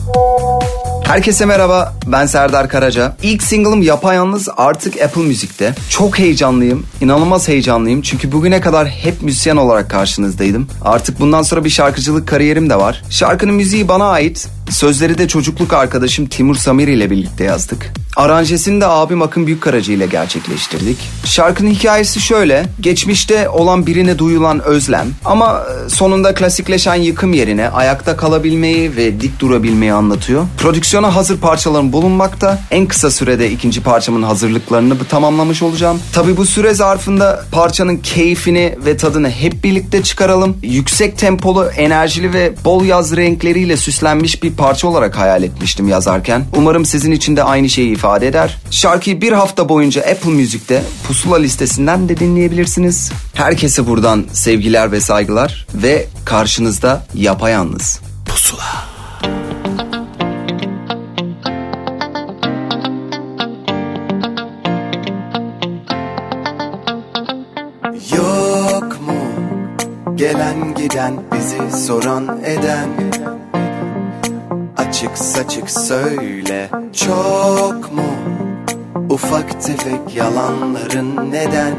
Herkese 1.05 1.47
merhaba 1.47 1.95
ben 2.07 2.27
Serdar 2.27 2.69
Karaca. 2.69 3.17
İlk 3.23 3.43
single'ım 3.43 3.83
Yapayalnız 3.83 4.49
artık 4.57 5.03
Apple 5.03 5.23
Müzik'te. 5.23 5.75
Çok 5.91 6.19
heyecanlıyım, 6.19 6.87
inanılmaz 7.01 7.49
heyecanlıyım. 7.49 8.03
Çünkü 8.03 8.33
bugüne 8.33 8.61
kadar 8.61 8.89
hep 8.89 9.23
müzisyen 9.23 9.57
olarak 9.57 9.91
karşınızdaydım. 9.91 10.69
Artık 10.83 11.21
bundan 11.21 11.43
sonra 11.43 11.65
bir 11.65 11.71
şarkıcılık 11.71 12.29
kariyerim 12.29 12.71
de 12.71 12.77
var. 12.77 13.03
Şarkının 13.11 13.55
müziği 13.55 13.89
bana 13.89 14.05
ait. 14.05 14.49
Sözleri 14.71 15.19
de 15.19 15.29
çocukluk 15.29 15.73
arkadaşım 15.73 16.27
Timur 16.27 16.55
Samir 16.55 16.89
ile 16.89 17.11
birlikte 17.11 17.45
yazdık. 17.45 17.94
Aranjesini 18.17 18.81
de 18.81 18.87
abim 18.87 19.23
Akın 19.23 19.47
Büyükkaracı 19.47 19.93
ile 19.93 20.07
gerçekleştirdik. 20.07 20.97
Şarkının 21.25 21.71
hikayesi 21.71 22.21
şöyle. 22.21 22.67
Geçmişte 22.81 23.49
olan 23.49 23.87
birine 23.87 24.19
duyulan 24.19 24.65
özlem 24.65 25.07
ama 25.25 25.63
e, 25.87 25.89
sonunda 25.89 26.35
klasikleşen 26.35 26.95
yıkım 26.95 27.33
yerine 27.33 27.69
ayakta 27.69 28.17
kalabilmeyi 28.17 28.97
ve 28.97 29.21
dik 29.21 29.41
durabilmeyi 29.41 29.93
anlatıyor. 29.93 30.47
Prodüksiyona 30.59 31.17
hazır 31.17 31.39
parçaların 31.41 31.93
bulunmakta. 31.93 32.59
En 32.71 32.87
kısa 32.87 33.11
sürede 33.11 33.51
ikinci 33.51 33.83
parçamın 33.83 34.23
hazırlıklarını 34.23 35.05
tamamlamış 35.05 35.63
olacağım. 35.63 36.01
Tabi 36.13 36.37
bu 36.37 36.47
süre 36.47 36.75
zarfında 36.75 37.45
parçanın 37.53 37.97
keyfini 37.97 38.79
ve 38.87 38.97
tadını 38.97 39.31
hep 39.31 39.65
birlikte 39.65 40.03
çıkaralım. 40.03 40.57
Yüksek 40.63 41.19
tempolu, 41.19 41.65
enerjili 41.77 42.33
ve 42.33 42.53
bol 42.65 42.85
yaz 42.85 43.17
renkleriyle 43.17 43.77
süslenmiş 43.77 44.43
bir 44.43 44.53
parça 44.53 44.89
olarak 44.89 45.19
hayal 45.19 45.43
etmiştim 45.43 45.89
yazarken. 45.89 46.45
Umarım 46.57 46.85
sizin 46.85 47.13
için 47.13 47.37
de 47.37 47.43
aynı 47.43 47.69
şeyi 47.69 47.93
ifade 47.93 48.04
eder. 48.23 48.59
Şarkıyı 48.71 49.21
bir 49.21 49.33
hafta 49.33 49.69
boyunca 49.69 50.03
Apple 50.03 50.31
Müzik'te 50.31 50.83
pusula 51.07 51.37
listesinden 51.37 52.09
de 52.09 52.17
dinleyebilirsiniz. 52.17 53.13
Herkese 53.35 53.87
buradan 53.87 54.25
sevgiler 54.33 54.93
ve 54.93 55.01
saygılar 55.01 55.67
ve 55.75 56.07
karşınızda 56.25 57.07
yapayalnız. 57.15 58.01
Pusula. 58.27 58.85
Yok 68.17 69.01
mu 69.01 69.15
gelen 70.17 70.75
giden 70.75 71.15
bizi 71.33 71.87
soran 71.87 72.41
eden 72.45 72.89
Açık 75.05 75.19
saçık 75.19 75.71
söyle 75.71 76.71
çok 76.93 77.93
mu 77.93 78.05
Ufak 79.11 79.63
tefek 79.63 80.15
yalanların 80.17 81.31
neden? 81.33 81.75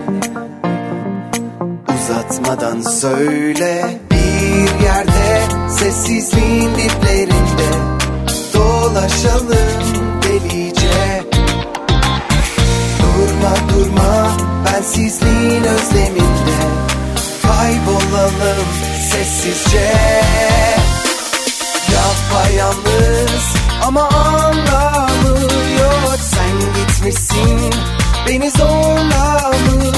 Uzatmadan 1.95 2.81
söyle. 2.81 3.99
Bir 4.11 4.83
yerde 4.83 5.41
Sessizliğin 5.69 6.75
diplerinde 6.75 7.69
Dolaşalım 8.53 9.81
delice. 10.23 11.23
Durma 12.99 13.55
durma 13.73 14.27
bensizliğin 14.65 15.63
özleminde 15.63 16.57
Kaybolalım 17.41 18.67
sessizce 19.11 19.91
Yapayalnız 22.55 23.55
ama 23.83 24.09
anlamıyor. 24.09 24.67
Sen 26.21 26.59
gitmişsin 26.75 27.73
beni 28.27 28.51
zorlamıyor. 28.51 29.95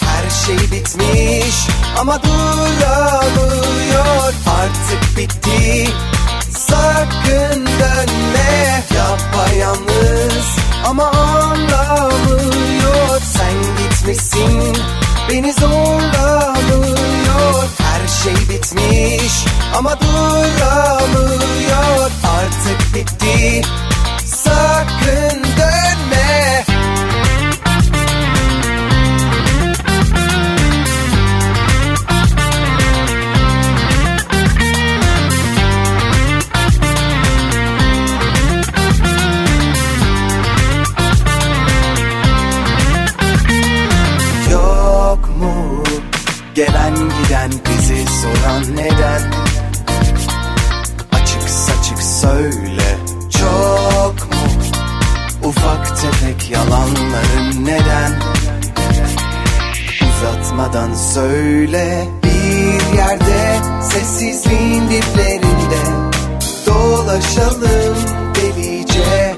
Her 0.00 0.30
şey 0.30 0.56
bitmiş 0.56 1.56
ama 1.98 2.22
duramıyor. 2.22 3.12
Artık 4.60 5.16
bitti 5.16 5.88
sakın 6.58 7.66
dönme. 7.66 8.84
Yapayalnız 8.96 10.46
ama 10.86 11.04
anlamıyor. 11.10 12.10
Sen 13.32 13.54
gitmişsin 13.78 14.76
beni 15.30 15.52
zorlamıyor 15.52 16.60
şey 18.10 18.34
bitmiş 18.34 19.44
ama 19.74 20.00
duramıyor. 20.00 21.40
Artık 22.24 22.94
bitti. 22.94 23.62
Sakın 24.26 25.42
dönme 25.44 26.64
soran 48.20 48.76
neden? 48.76 49.22
Açık 51.12 51.48
saçık 51.48 52.02
söyle 52.02 52.98
çok 53.40 54.14
mu? 54.14 54.48
Ufak 55.44 56.00
tefek 56.00 56.50
yalanların 56.50 57.64
neden? 57.64 58.12
Uzatmadan 60.02 60.94
söyle 60.94 62.08
bir 62.24 62.96
yerde 62.96 63.58
Sessizliğin 63.82 64.90
diplerinde 64.90 66.10
Dolaşalım 66.66 67.96
delice. 68.34 69.36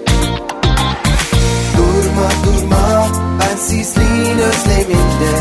Durma 1.77 2.31
durma 2.45 3.07
bensizliğin 3.41 4.39
özleminde 4.39 5.35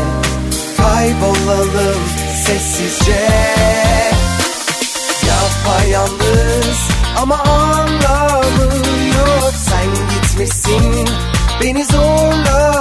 Kaybolalım 0.76 2.21
sessizce. 2.46 3.28
Yapayalnız 5.28 6.78
ama 7.16 7.36
anlamı 7.38 8.64
yok 9.16 9.52
Sen 9.68 9.86
gitmişsin 10.14 11.08
beni 11.62 11.84
zorlamıyor. 11.84 12.80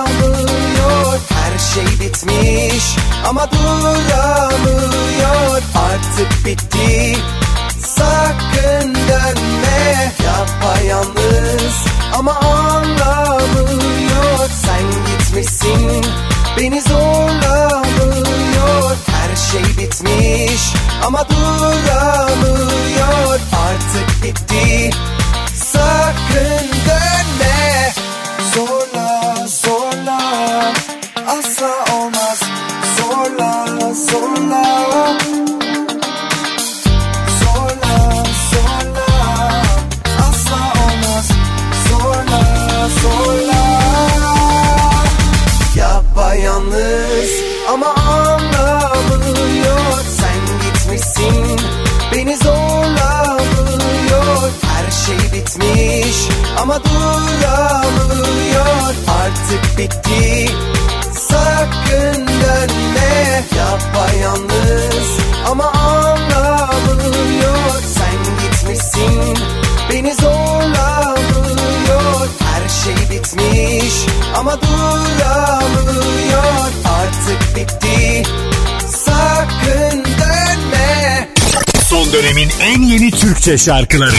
Her 1.29 1.59
şey 1.59 1.85
bitmiş 1.99 2.95
ama 3.29 3.51
duramıyor. 3.51 4.01
Artık 5.75 6.45
bitti 6.45 7.17
sakın 7.79 8.95
dönme. 8.95 10.11
Yapayalnız 10.25 11.75
ama 12.13 12.40
Türkçe 83.51 83.65
şarkıları. 83.65 84.11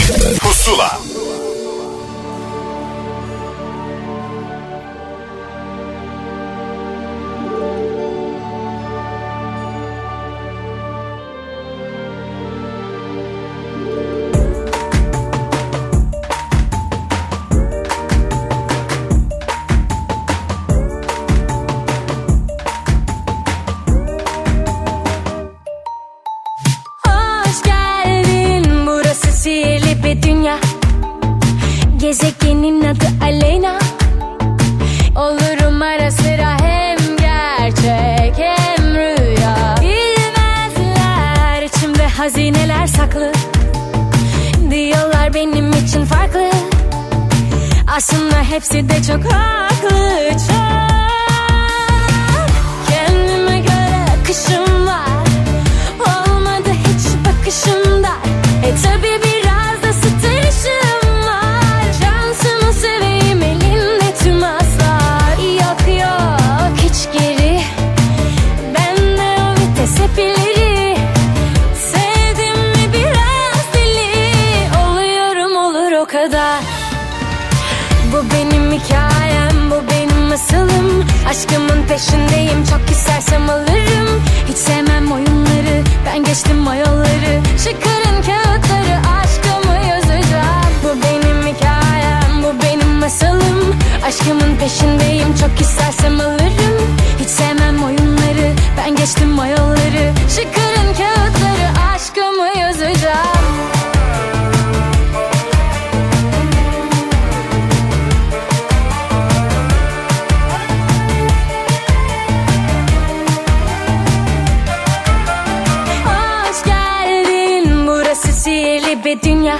ve 119.13 119.23
dünya. 119.23 119.57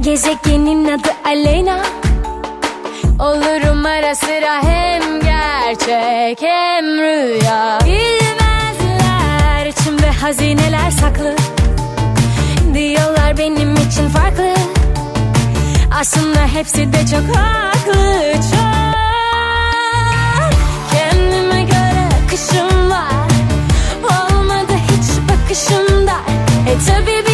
Gezegenin 0.00 0.88
adı 0.88 1.08
Aleyna. 1.24 1.78
Olurum 3.20 3.86
ara 3.86 4.14
sıra 4.14 4.62
hem 4.62 5.20
gerçek 5.20 6.42
hem 6.42 6.84
rüya. 6.84 7.78
Bilmezler 7.84 9.66
içimde 9.66 10.10
hazineler 10.10 10.90
saklı. 10.90 11.36
Diyorlar 12.74 13.38
benim 13.38 13.74
için 13.74 14.08
farklı. 14.08 14.54
Aslında 16.00 16.46
hepsi 16.54 16.92
de 16.92 17.06
çok 17.06 17.36
haklı 17.36 18.32
Çok. 18.32 18.96
Kendime 20.92 21.62
göre 21.62 22.08
akışım 22.24 22.90
var. 22.90 23.28
Olmadı 24.02 24.72
hiç 24.88 25.10
bakışımda. 25.30 26.16
E 26.70 26.74
tabi 26.86 27.25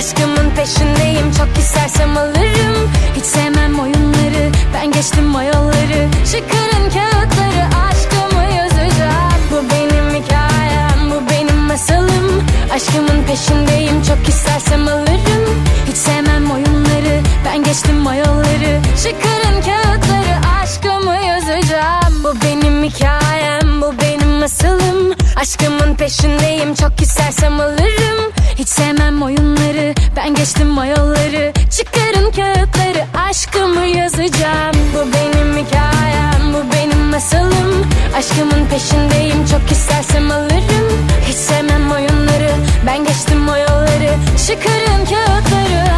Aşkımın 0.00 0.50
peşindeyim 0.50 1.32
çok 1.38 1.58
istersem 1.58 2.16
alırım. 2.16 2.90
Hiç 3.16 3.24
sevmem 3.24 3.80
oyunları 3.80 4.52
ben 4.74 4.92
geçtim 4.92 5.34
o 5.34 5.42
yolları 5.42 6.08
Çıkarın 6.32 6.90
kağıtları 6.90 7.64
aşkımı 7.86 8.42
yazacağım. 8.56 9.40
Bu 9.50 9.56
benim 9.70 10.22
hikayem 10.22 11.10
bu 11.10 11.30
benim 11.30 11.56
masalım. 11.56 12.42
Aşkımın 12.74 13.24
peşindeyim 13.26 14.02
çok 14.02 14.28
istersem 14.28 14.88
alırım. 14.88 15.64
Hiç 15.88 15.96
sevmem 15.96 16.50
oyunları 16.50 17.22
ben 17.44 17.62
geçtim 17.62 18.06
o 18.06 18.12
yolları 18.12 18.80
Çıkarın 19.02 19.62
kağıtları 19.62 20.36
aşkımı 20.62 21.16
yazacağım. 21.16 22.24
Bu 22.24 22.34
benim 22.44 22.84
hikayem 22.84 23.80
bu 23.82 23.94
benim 24.02 24.30
masalım. 24.30 25.12
Aşkımın 25.36 25.94
peşindeyim 25.94 26.74
çok 26.74 27.00
istersem 27.00 27.60
alırım 27.60 28.39
Hiç 28.60 28.68
sevmem 28.68 29.22
oyunları 29.22 29.94
ben 30.16 30.34
geçtim 30.34 30.78
o 30.78 30.84
yolları 30.84 31.52
Çıkarın 31.76 32.30
kağıtları 32.30 33.06
aşkımı 33.28 33.86
yazacağım. 33.86 34.76
Bu 34.94 34.98
benim 34.98 35.66
hikayem 35.66 36.54
bu 36.54 36.72
benim 36.72 37.04
masalım 37.04 37.86
Aşkımın 38.16 38.66
peşindeyim 38.70 39.46
çok 39.46 39.70
istersem 39.70 40.30
alırım. 40.30 41.06
Hiç 41.28 41.36
sevmem 41.36 41.92
oyunları 41.92 42.50
ben 42.86 43.04
geçtim 43.04 43.48
o 43.48 43.56
yolları 43.56 44.14
Çıkarın 44.46 45.04
kağıtları 45.04 45.50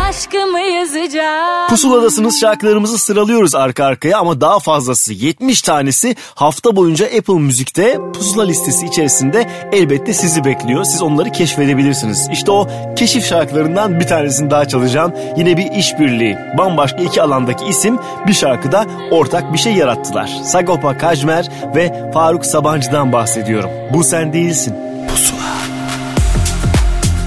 aşkımı 0.09 0.61
yazacağım. 0.61 1.69
Pusuladasınız 1.69 2.41
şarkılarımızı 2.41 2.99
sıralıyoruz 2.99 3.55
arka 3.55 3.85
arkaya 3.85 4.19
ama 4.19 4.41
daha 4.41 4.59
fazlası 4.59 5.13
70 5.13 5.63
tanesi 5.63 6.17
hafta 6.35 6.77
boyunca 6.77 7.07
Apple 7.07 7.35
Müzik'te 7.35 7.99
pusula 8.15 8.43
listesi 8.43 8.87
içerisinde 8.87 9.51
elbette 9.73 10.15
sizi 10.15 10.45
bekliyor. 10.45 10.85
Siz 10.85 11.03
onları 11.03 11.33
keşfedebilirsiniz. 11.33 12.29
İşte 12.33 12.51
o 12.53 12.69
keşif 12.97 13.25
şarkılarından 13.25 14.01
bir 14.01 14.07
tanesini 14.07 14.51
daha 14.51 14.65
çalacağım. 14.69 15.13
Yine 15.37 15.57
bir 15.57 15.73
işbirliği. 15.73 16.39
Bambaşka 16.59 17.03
iki 17.03 17.23
alandaki 17.23 17.65
isim 17.65 17.99
bir 18.27 18.33
şarkıda 18.33 18.87
ortak 19.11 19.53
bir 19.53 19.59
şey 19.59 19.75
yarattılar. 19.75 20.27
Sagopa 20.45 20.99
Kajmer 20.99 21.49
ve 21.75 22.11
Faruk 22.15 22.47
Sabancı'dan 22.47 23.13
bahsediyorum. 23.13 23.71
Bu 23.93 24.05
sen 24.05 24.33
değilsin. 24.33 24.75
Pusula. 25.09 25.53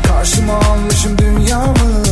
Karşıma 0.07 0.53
almışım 0.53 1.17
dünyamı 1.17 2.04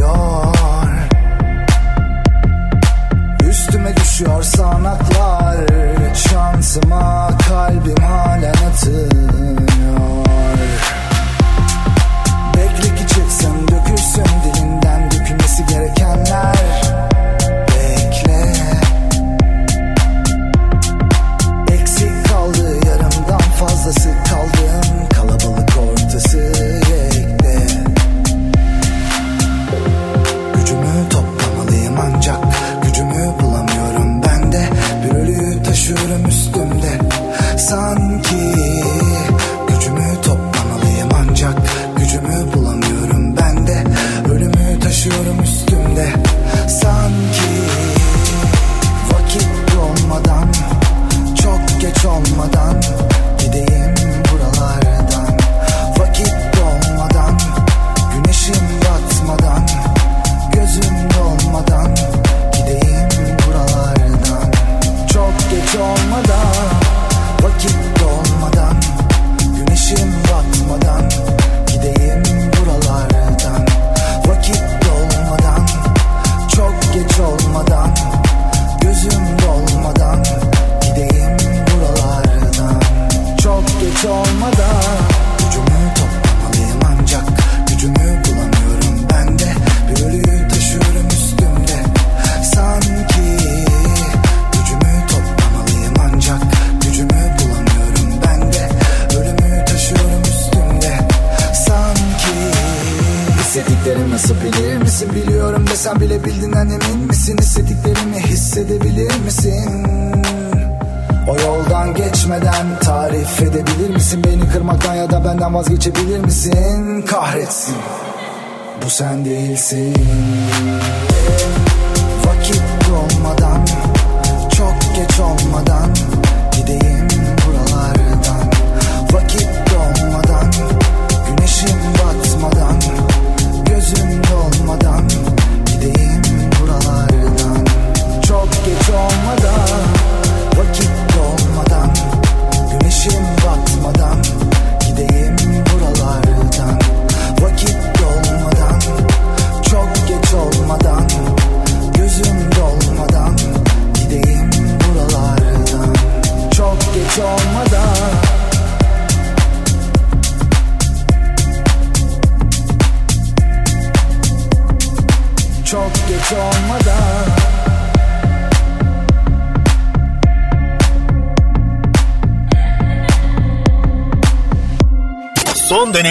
batıyor 0.00 1.08
Üstüme 3.50 3.96
düşüyor 3.96 4.42
sanaklar 4.42 5.56
Şansıma 6.14 7.30
kalbim 7.48 7.96
halen 7.96 8.54
atıyor 8.54 9.67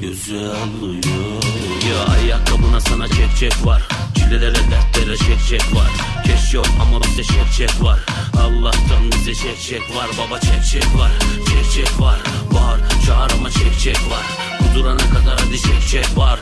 Güzel 0.00 0.50
alıyor. 0.50 1.42
Ya 1.90 2.14
ayakkabına 2.14 2.80
sana 2.80 3.08
çek 3.08 3.36
çek 3.38 3.66
var. 3.66 3.88
Çilelere 4.14 4.54
dertlere 4.70 5.16
çek 5.16 5.40
çek 5.48 5.74
var. 5.74 5.90
Keş 6.26 6.54
yok 6.54 6.66
ama 6.82 7.02
bizde 7.02 7.24
çek 7.24 7.52
çek 7.56 7.82
var. 7.82 8.00
Allah'tan 8.38 9.12
bize 9.12 9.34
çek 9.34 9.60
çek 9.60 9.96
var. 9.96 10.08
Baba 10.18 10.40
çek 10.40 10.64
çek 10.72 10.98
var. 10.98 11.10
Çek 11.48 11.72
çek 11.72 12.00
var. 12.00 12.18
Bağır 12.54 12.80
çağır 13.06 13.30
ama 13.30 13.50
çek 13.50 13.78
çek 13.80 13.96
var. 13.96 14.24
Kudurana 14.58 14.96
kadar 15.10 15.40
hadi 15.40 15.62
çek 15.62 15.88
çek 15.90 16.18
var. 16.18 16.40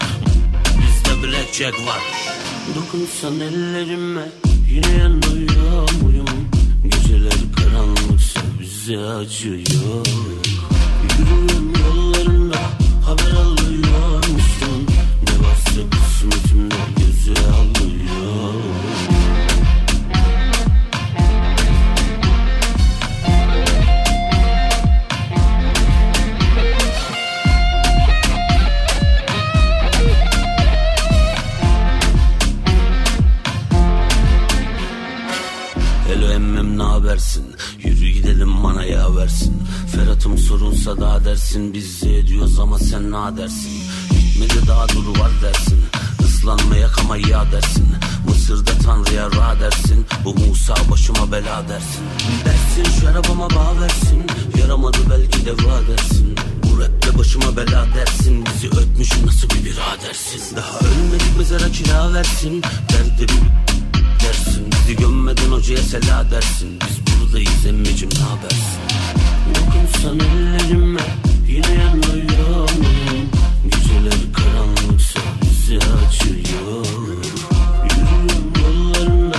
Bizde 0.64 1.22
blackjack 1.22 1.86
var. 1.86 2.02
Dokunsan 2.76 3.40
ellerime 3.40 4.28
Yine 4.72 4.92
yanıyor 4.92 5.88
muyum? 6.02 6.26
Geceler 6.84 7.32
karanlıksa 7.56 8.40
bize 8.60 8.98
acıyor. 8.98 10.06
Yürüyorum 11.18 11.71
Ferhat'ım 40.52 40.58
sorunsa 40.58 41.00
da 41.00 41.24
dersin 41.24 41.74
Biz 41.74 42.02
ediyoruz 42.02 42.58
ama 42.58 42.78
sen 42.78 43.12
ne 43.12 43.36
dersin? 43.36 43.70
Gitmedi 44.10 44.66
daha 44.68 44.88
dur 44.88 45.18
var 45.18 45.30
dersin. 45.42 45.78
Islanmaya 46.26 46.88
kama 46.88 47.16
ya 47.16 47.52
dersin. 47.52 47.86
Mısır'da 48.28 48.70
Tanrı'ya 48.84 49.26
ra 49.26 49.60
dersin. 49.60 50.06
Bu 50.24 50.34
Musa 50.34 50.74
başıma 50.90 51.32
bela 51.32 51.68
dersin. 51.68 52.04
Dersin 52.44 53.00
şu 53.00 53.08
arabama 53.08 53.50
bağ 53.50 53.80
versin. 53.80 54.26
Yaramadı 54.60 54.98
belki 55.10 55.46
de 55.46 55.52
va 55.52 55.80
dersin. 55.88 56.36
Bu 56.64 56.80
rapte 56.80 57.18
başıma 57.18 57.56
bela 57.56 57.86
dersin. 57.94 58.44
Bizi 58.46 58.68
öpmüş 58.68 59.10
nasıl 59.26 59.48
bir 59.50 59.64
biradersin 59.64 60.56
Daha 60.56 60.78
ölmedik 60.78 61.38
mezara 61.38 61.72
kira 61.72 62.12
versin. 62.12 62.62
Derde 62.62 63.22
bir 63.22 63.42
dersin. 64.26 64.66
Bizi 64.72 64.96
gömmeden 64.96 65.50
hocaya 65.50 65.82
sela 65.82 66.30
dersin. 66.30 66.78
Biz 66.80 67.20
buradayız 67.20 67.66
emmicim 67.66 68.10
ne 68.10 68.24
habersin 68.24 69.01
Dokunsan 69.54 70.20
ellerime 70.20 71.00
Yine 71.48 71.72
yanıyor 71.72 72.68
muyum 72.78 73.28
Geceler 73.64 74.32
karanlıksa 74.32 75.20
bizi 75.42 75.76
açıyor. 75.76 76.86
Yürüyorum 77.84 78.52
yollarında 78.62 79.36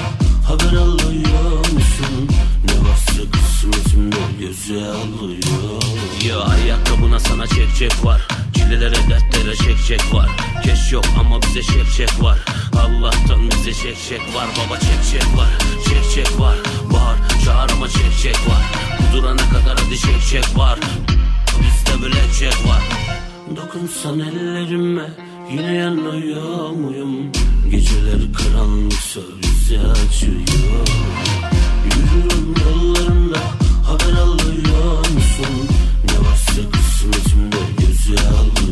Haber 0.48 0.78
alıyor 0.78 1.58
musun? 1.60 2.30
Ne 2.66 2.90
varsa 2.90 3.32
kısmetimde 3.32 4.16
göze 4.40 4.88
alıyor. 4.88 5.84
Ya 6.28 6.40
ayakkabına 6.40 7.20
sana 7.20 7.48
çek 7.48 7.76
çek 7.80 8.06
var. 8.06 8.28
Çilelere 8.56 8.96
dertlere 8.96 9.33
çek 9.56 9.78
çek 9.88 10.14
var. 10.14 10.30
Keş 10.64 10.92
yok 10.92 11.06
ama 11.20 11.42
bize 11.42 11.64
çek 11.64 11.92
çek 11.98 12.24
var. 12.24 12.40
Allah'tan 12.74 13.50
bize 13.52 13.74
çek 13.74 13.98
çek 14.10 14.22
var. 14.36 14.48
Baba 14.58 14.80
çek 14.80 15.04
çek 15.12 15.38
var. 15.38 15.50
Çek 15.90 16.12
çek 16.16 16.40
var. 16.40 16.58
Bağır 16.94 17.18
çağır 17.46 17.70
ama 17.70 17.90
çek 17.90 18.18
çek 18.22 18.36
var. 18.36 18.64
Kudurana 18.98 19.50
kadar 19.50 19.80
hadi 19.86 20.00
çek 20.00 20.22
çek 20.32 20.58
var. 20.58 20.80
Bizde 21.60 22.02
blackjack 22.02 22.68
var. 22.68 22.84
Dokunsan 23.56 24.20
ellerime 24.20 25.10
Yine 25.52 25.74
yanıyor 25.74 26.70
muyum? 26.70 27.32
Geceler 27.72 28.34
karanlıksa 28.34 29.20
bizi 29.42 29.80
açıyor. 29.80 30.88
Yürüyorum 31.86 32.56
yollarında 32.66 33.40
Haber 33.88 34.22
alıyor 34.22 34.98
musun? 34.98 35.70
Ne 36.06 36.28
varsa 36.30 36.72
kısmetimde 36.72 37.58
göze 37.78 38.28
alıyor 38.28 38.63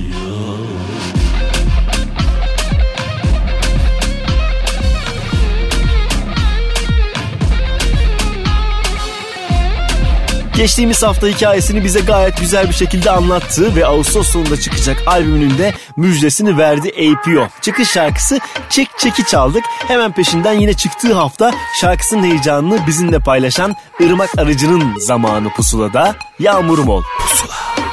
Geçtiğimiz 10.62 11.04
hafta 11.04 11.28
hikayesini 11.28 11.84
bize 11.84 12.00
gayet 12.00 12.40
güzel 12.40 12.68
bir 12.68 12.74
şekilde 12.74 13.12
anlattı 13.12 13.76
ve 13.76 13.86
Ağustos 13.86 14.30
sonunda 14.30 14.60
çıkacak 14.60 14.98
albümünün 15.08 15.58
de 15.58 15.74
müjdesini 15.98 16.58
verdi 16.58 16.90
APO. 16.90 17.48
Çıkış 17.62 17.90
şarkısı 17.90 18.40
Çek 18.70 18.88
Çeki 18.98 19.26
çaldık. 19.26 19.64
Hemen 19.88 20.12
peşinden 20.12 20.54
yine 20.54 20.74
çıktığı 20.74 21.14
hafta 21.14 21.54
şarkısının 21.82 22.24
heyecanını 22.24 22.88
bizimle 22.88 23.20
paylaşan 23.20 23.76
Irmak 24.00 24.38
Arıcı'nın 24.38 25.00
zamanı 25.00 25.50
pusulada 25.50 26.16
Yağmurum 26.40 26.90
ol. 26.90 27.04
Pusula. 27.20 27.91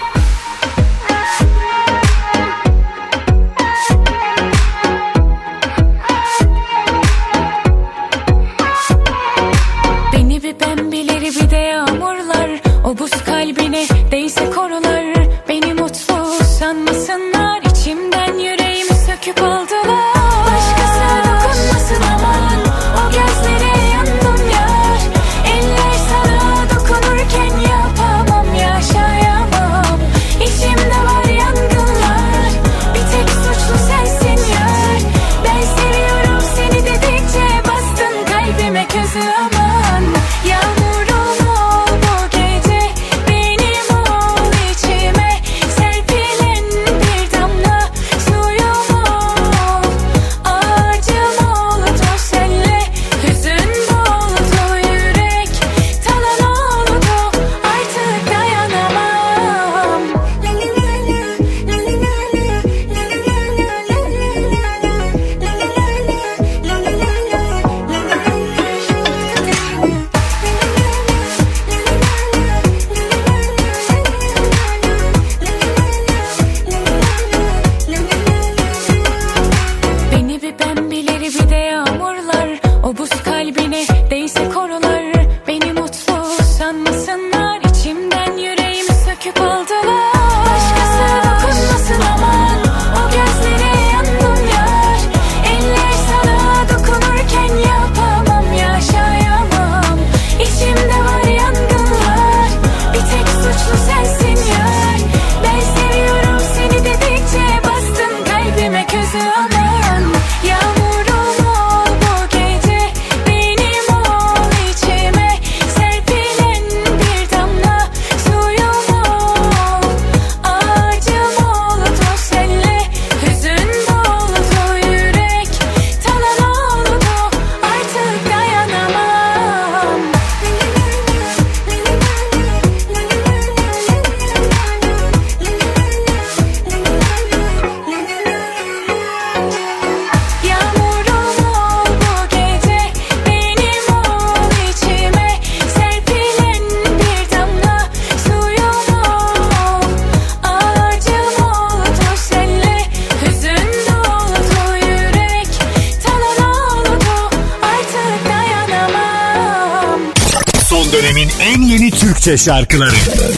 Türkçe 162.29 162.45
şarkıları 162.45 163.38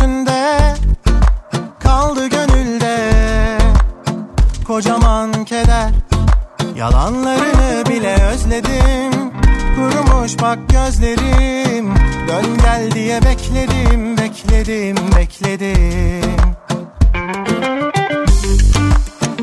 gülsünde 0.00 0.74
Kaldı 1.78 2.26
gönülde. 2.26 3.10
Kocaman 4.66 5.44
keder 5.44 5.90
Yalanlarını 6.76 7.86
bile 7.88 8.14
özledim. 8.14 9.30
Kurumuş 9.76 10.40
bak 10.42 10.58
gözlerim 10.68 11.94
Dön 12.28 12.58
gel 12.62 12.90
diye 12.90 13.22
bekledim 13.22 14.16
Bekledim 14.16 14.96
bekledim. 15.16 16.36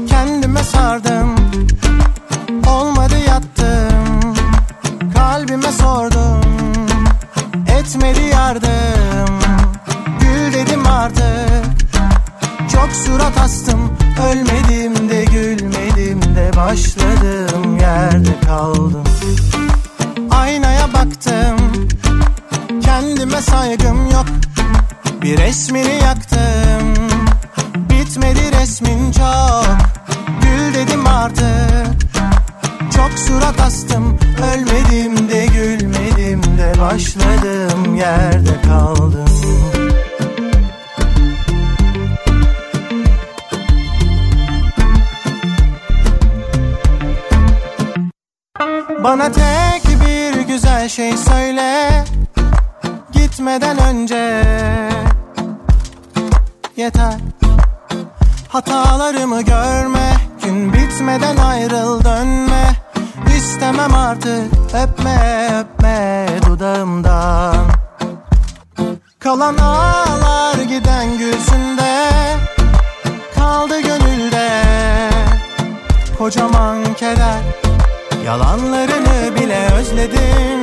Kendime 0.09 0.63
sardım 0.63 1.35
Olmadı 2.67 3.17
yattım. 3.27 4.35
Kalbime 5.15 5.71
sordum 5.71 6.41
Etmedi 7.79 8.21
yardım 8.21 9.56
Gül 10.47 10.53
dedim 10.53 10.87
artık. 10.87 11.65
Çok 12.71 12.91
surat 12.91 13.37
astım 13.37 13.97
Ölmedim 14.31 15.09
de 15.09 15.25
gülmedim 15.25 16.21
de 16.35 16.51
Başladığım 16.55 17.77
yerde 17.79 18.39
kaldım. 18.45 19.03
Aynaya 20.31 20.93
baktım 20.93 21.57
Kendime 22.81 23.41
saygım 23.41 24.11
yok. 24.11 24.25
Bir 25.21 25.37
resmini 25.37 26.03
yaktım 26.03 26.93
Bitmedi 27.89 28.51
resmin 28.61 29.11
çok. 29.11 29.77
Gül 30.41 30.73
dedim 30.73 31.07
artık 31.07 32.01
Çok 32.95 33.19
surat 33.19 33.61
astım 33.61 34.19
Ölmedim 34.53 35.29
de 35.29 35.45
gülmedim 35.45 36.41
de 36.43 36.81
Başladığım 36.81 37.95
yerde 37.95 38.61
kaldım 38.67 39.27
Bana 48.89 49.31
tek 49.31 49.83
bir 49.85 50.41
güzel 50.41 50.89
şey 50.89 51.17
söyle. 51.17 51.89
Gitmeden 53.11 53.77
önce. 53.77 54.43
Yeter. 56.75 57.15
Hatalarımı 58.49 59.41
görme. 59.41 60.13
Gün 60.43 60.73
bitmeden 60.73 61.37
ayrıl 61.37 62.03
dönme. 62.03 62.71
İstemem 63.37 63.93
artık. 63.93 64.53
Öpme 64.73 65.49
öpme 65.59 66.27
dudağımdan. 66.45 67.77
Kalan 69.19 69.57
ağlar 69.57 70.55
giden 70.55 71.17
gülsünde 71.17 72.09
Kaldı 73.35 73.81
gönülde 73.81 74.61
Kocaman 76.17 76.93
keder 76.93 77.56
Yalanlarını 78.27 79.35
bile 79.35 79.67
özledim 79.79 80.61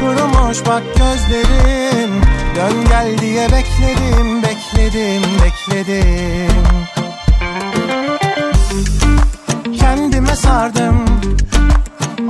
Kurumuş 0.00 0.66
bak 0.66 0.82
gözlerim 0.96 2.10
Dön 2.56 2.84
gel 2.88 3.18
diye 3.18 3.48
bekledim 3.52 4.42
Bekledim 4.42 5.22
bekledim. 5.44 6.52
Kendime 9.80 10.36
sardım. 10.36 11.04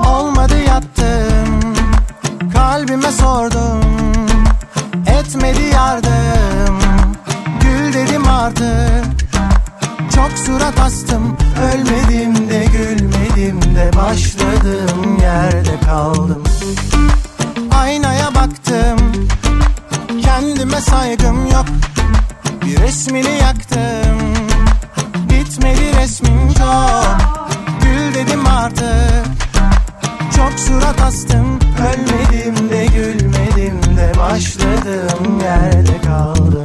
Olmadı 0.07 0.55
yattım. 0.69 1.75
Kalbime 2.55 3.13
sordum. 3.13 3.81
Etmedi 5.07 5.63
yardım. 5.63 6.79
Gül 7.61 7.93
dedim 7.93 8.29
artık 8.29 9.05
Çok 10.15 10.39
surat 10.39 10.81
astım. 10.81 11.37
Ölmedim 11.63 12.49
de 12.49 12.65
gülmedim 12.65 13.63
de 13.77 13.91
Başladığım 13.97 15.19
yerde 15.21 15.81
kaldım. 15.87 16.43
Aynaya 17.75 18.35
baktım 18.35 19.29
Kendime 20.23 20.81
saygım 20.81 21.47
yok. 21.47 21.65
Bir 22.67 22.81
resmini 22.81 23.39
yaktım 23.39 24.19
Bitmedi 25.31 25.97
resmin 25.97 26.49
çok. 26.49 27.17
Gül 27.83 28.15
dedim 28.15 28.47
artık 28.47 29.27
Çok 30.37 30.61
surat 30.61 31.01
astım. 31.03 31.59
Ölmedim 31.79 32.71
de 32.71 32.87
gülmedim 32.87 33.97
de 33.97 34.13
Başladığım 34.19 35.41
yerde 35.41 36.01
kaldım 36.07 36.65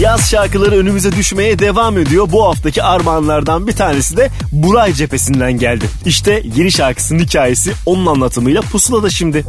Yaz 0.00 0.30
şarkıları 0.30 0.76
önümüze 0.76 1.12
düşmeye 1.12 1.58
devam 1.58 1.98
ediyor. 1.98 2.28
Bu 2.32 2.44
haftaki 2.48 2.82
armağanlardan 2.82 3.66
bir 3.66 3.72
tanesi 3.72 4.16
de 4.16 4.28
Buray 4.52 4.92
cephesinden 4.92 5.52
geldi. 5.52 5.84
İşte 6.06 6.42
yeni 6.56 6.72
şarkısının 6.72 7.18
hikayesi 7.18 7.72
onun 7.86 8.06
anlatımıyla 8.06 8.60
pusulada 8.60 9.10
şimdi. 9.10 9.44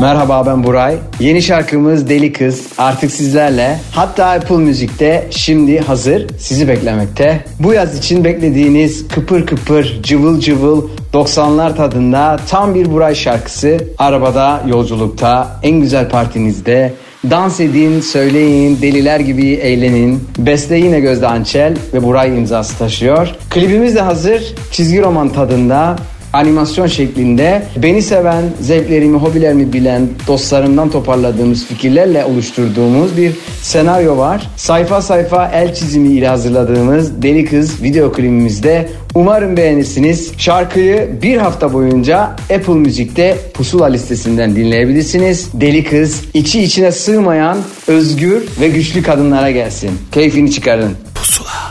Merhaba 0.00 0.46
ben 0.46 0.64
Buray. 0.64 0.96
Yeni 1.20 1.42
şarkımız 1.42 2.08
Deli 2.08 2.32
Kız 2.32 2.66
artık 2.78 3.10
sizlerle. 3.10 3.80
Hatta 3.92 4.26
Apple 4.26 4.56
Müzik'te 4.56 5.28
şimdi 5.30 5.80
hazır 5.80 6.26
sizi 6.38 6.68
beklemekte. 6.68 7.44
Bu 7.58 7.72
yaz 7.72 7.98
için 7.98 8.24
beklediğiniz 8.24 9.08
kıpır 9.08 9.46
kıpır 9.46 10.02
cıvıl 10.02 10.40
cıvıl 10.40 10.88
90'lar 11.12 11.76
tadında 11.76 12.40
tam 12.48 12.74
bir 12.74 12.92
Buray 12.92 13.14
şarkısı. 13.14 13.78
Arabada, 13.98 14.62
yolculukta, 14.66 15.60
en 15.62 15.80
güzel 15.80 16.08
partinizde 16.08 16.94
Dans 17.24 17.60
edin, 17.60 18.00
söyleyin, 18.00 18.82
deliler 18.82 19.20
gibi 19.20 19.46
eğlenin. 19.46 20.28
Beste 20.38 20.76
yine 20.76 21.00
Gözde 21.00 21.26
Ançel 21.26 21.76
ve 21.94 22.02
Buray 22.02 22.28
imzası 22.38 22.78
taşıyor. 22.78 23.28
Klibimiz 23.50 23.94
de 23.96 24.00
hazır. 24.00 24.54
Çizgi 24.72 25.02
roman 25.02 25.28
tadında 25.28 25.96
animasyon 26.32 26.86
şeklinde 26.86 27.62
beni 27.76 28.02
seven, 28.02 28.44
zevklerimi, 28.60 29.16
hobilerimi 29.16 29.72
bilen 29.72 30.08
dostlarımdan 30.26 30.90
toparladığımız 30.90 31.66
fikirlerle 31.66 32.24
oluşturduğumuz 32.24 33.16
bir 33.16 33.32
senaryo 33.62 34.16
var. 34.16 34.50
Sayfa 34.56 35.02
sayfa 35.02 35.48
el 35.48 35.74
çizimi 35.74 36.08
ile 36.08 36.28
hazırladığımız 36.28 37.22
Deli 37.22 37.44
Kız 37.44 37.82
video 37.82 38.12
klibimizde 38.12 38.88
umarım 39.14 39.56
beğenirsiniz. 39.56 40.32
Şarkıyı 40.38 41.08
bir 41.22 41.36
hafta 41.36 41.72
boyunca 41.72 42.20
Apple 42.56 42.74
Müzik'te 42.74 43.36
Pusula 43.54 43.86
listesinden 43.86 44.56
dinleyebilirsiniz. 44.56 45.48
Deli 45.54 45.84
Kız 45.84 46.24
içi 46.34 46.62
içine 46.62 46.92
sığmayan 46.92 47.58
özgür 47.86 48.42
ve 48.60 48.68
güçlü 48.68 49.02
kadınlara 49.02 49.50
gelsin. 49.50 49.90
Keyfini 50.12 50.50
çıkarın. 50.50 50.96
Pusula. 51.14 51.69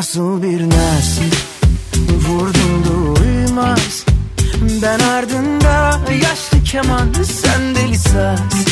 Nasıl 0.00 0.42
bir 0.42 0.68
naz 0.68 1.20
Vurdum 2.28 2.84
duymaz 2.84 4.04
Ben 4.82 4.98
ardında 4.98 6.00
yaşlı 6.12 6.64
keman 6.64 7.12
Sen 7.12 7.74
deli 7.74 7.98
saz. 7.98 8.64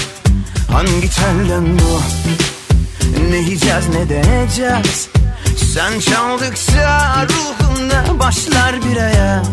Hangi 0.72 1.10
telden 1.10 1.78
bu? 1.78 2.00
Ne 3.30 3.36
yiyeceğiz 3.36 3.88
ne 3.88 4.08
deneyeceğiz? 4.08 5.08
Sen 5.74 6.00
çaldıkça 6.00 7.26
ruhumda 7.26 8.18
başlar 8.18 8.74
bir 8.84 8.96
ayaz. 8.96 9.48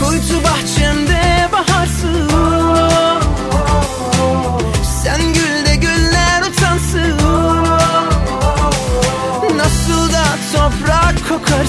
Kuytu 0.00 0.44
bahçemde 0.44 1.48
baharsın 1.52 3.13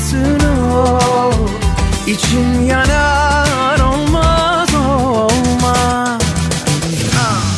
kokarsın 0.06 0.40
oh. 0.74 1.34
İçim 2.08 2.68
yanar 2.68 3.80
olmaz 3.80 4.70
olmaz. 4.76 6.22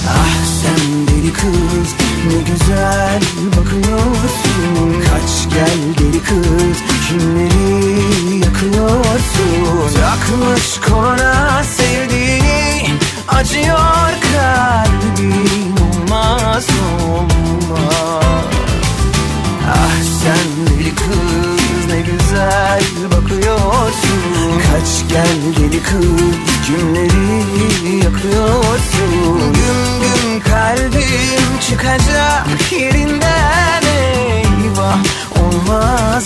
Ah 0.08 0.46
sen 0.62 1.08
deli 1.08 1.34
kız 1.34 1.96
ne 2.28 2.42
güzel 2.52 3.22
bakıyorsun. 3.58 5.04
Kaç 5.10 5.54
gel 5.54 5.80
deli 6.00 6.24
kız 6.24 6.78
kimleri 7.08 8.38
yakıyorsun. 8.46 9.94
Takmış 10.00 10.80
koluna 10.90 11.64
sevdiğini 11.64 12.90
acıyor 13.28 14.12
kalbim 14.34 15.76
olmaz 15.82 16.68
olmaz. 17.08 18.46
Ah 19.68 20.02
sen 20.24 20.78
deli 20.80 20.96
kız 20.96 21.57
ne 21.98 22.02
güzel 22.02 22.82
bakıyorsun. 23.12 24.62
Kaç 24.72 25.10
gel 25.10 25.56
deli 25.58 25.84
kız 25.84 26.36
cümleri 26.68 27.96
yakıyorsun. 27.96 29.40
Güm 29.40 30.02
güm 30.02 30.40
kalbim 30.40 31.60
çıkacak 31.70 32.72
yerinden 32.72 33.82
eyvah 33.82 34.98
Olmaz 35.42 36.26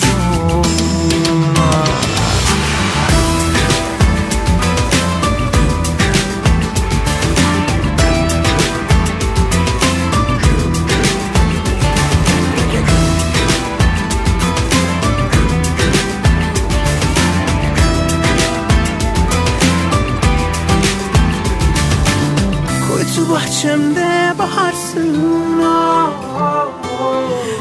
bahçemde 23.32 24.34
baharsın 24.38 25.62
ah. 25.64 26.10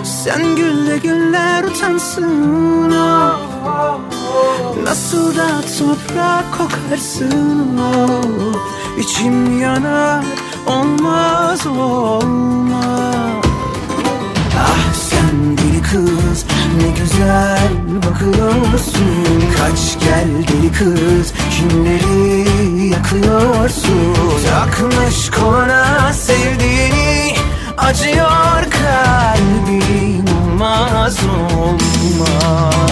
Sen 0.03 0.55
gülle 0.55 0.97
güller 0.97 1.63
utansın 1.63 2.91
ah. 2.91 3.39
Nasıl 4.83 5.37
da 5.37 5.47
toprak 5.79 6.45
kokarsın 6.57 7.79
ah. 7.79 8.99
İçim 8.99 9.59
yanar 9.59 10.23
olmaz 10.67 11.67
olmaz 11.67 13.45
Ah 14.57 14.93
sen 14.93 15.57
deli 15.57 15.81
kız 15.81 16.45
ne 16.81 16.89
güzel 16.99 17.71
bakıyorsun 17.97 19.43
Kaç 19.57 19.99
gel 20.03 20.27
deli 20.47 20.71
kız 20.71 21.33
kimleri 21.51 22.49
yakıyorsun? 22.89 24.15
Takmış 24.49 25.29
koluna 25.29 26.13
sevdiğini 26.13 27.35
acıyor 27.77 28.63
kalbim 28.71 30.25
olmaz 30.61 31.17
olmaz 31.57 32.91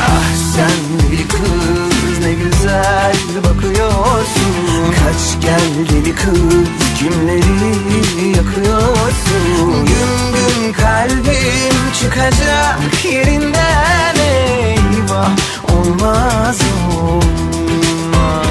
Ah 0.00 0.34
sen 0.54 1.10
deli 1.10 1.28
kız 1.28 2.18
ne 2.24 2.32
güzel 2.32 3.14
bakıyorsun. 3.36 4.94
Kaç 4.98 5.42
gel 5.42 5.88
deli 5.90 6.14
kız 6.14 6.68
kimleri 6.98 8.36
yakıyorsun? 8.36 9.84
Gün 9.86 10.32
gün 10.34 10.72
kalbim 10.72 11.73
çıkacak 12.00 13.04
yerinden 13.04 14.14
eyvah 14.16 15.30
Olmaz 15.72 16.58
olmaz. 17.00 18.46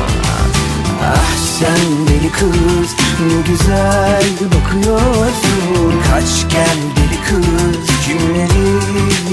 Ah 1.04 1.36
sen 1.60 2.08
deli 2.08 2.32
kız 2.32 2.96
ne 3.20 3.42
güzel 3.52 4.24
bakıyorsun. 4.42 6.02
Kaç 6.12 6.52
gel 6.54 6.78
deli 6.96 7.22
kız 7.22 7.88
kimleri 8.06 8.70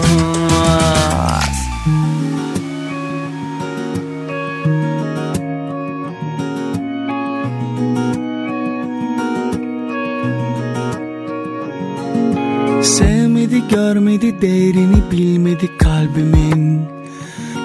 Görmedi 14.11 14.41
değerini 14.41 15.11
bilmedi 15.11 15.77
kalbimin. 15.77 16.81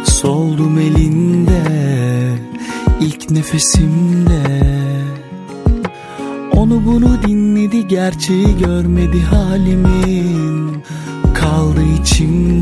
Soldum 0.05 0.78
elinde 0.78 1.62
ilk 3.01 3.30
nefesimde. 3.30 4.62
Onu 6.53 6.86
bunu 6.86 7.22
dinledi 7.26 7.88
gerçeği 7.88 8.59
görmedi 8.59 9.20
halimin. 9.20 10.82
Kaldı 11.34 11.80
içimde 12.01 12.55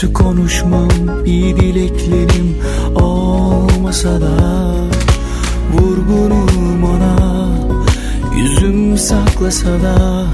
Kötü 0.00 0.12
konuşmam 0.12 0.88
iyi 1.26 1.56
dileklerim 1.56 2.58
olmasa 2.94 4.20
da 4.20 4.34
Vurgunum 5.72 6.84
ona 6.84 7.48
Yüzüm 8.36 8.98
saklasa 8.98 9.68
da 9.68 10.26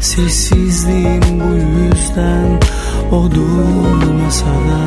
Sessizliğim 0.00 1.22
bu 1.22 1.54
yüzden 1.56 2.60
O 3.12 3.30
durmasa 3.30 4.46
da 4.46 4.80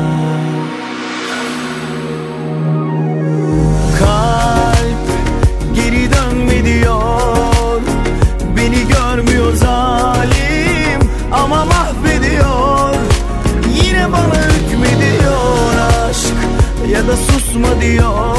konuşma 17.60 17.80
diyor 17.80 18.29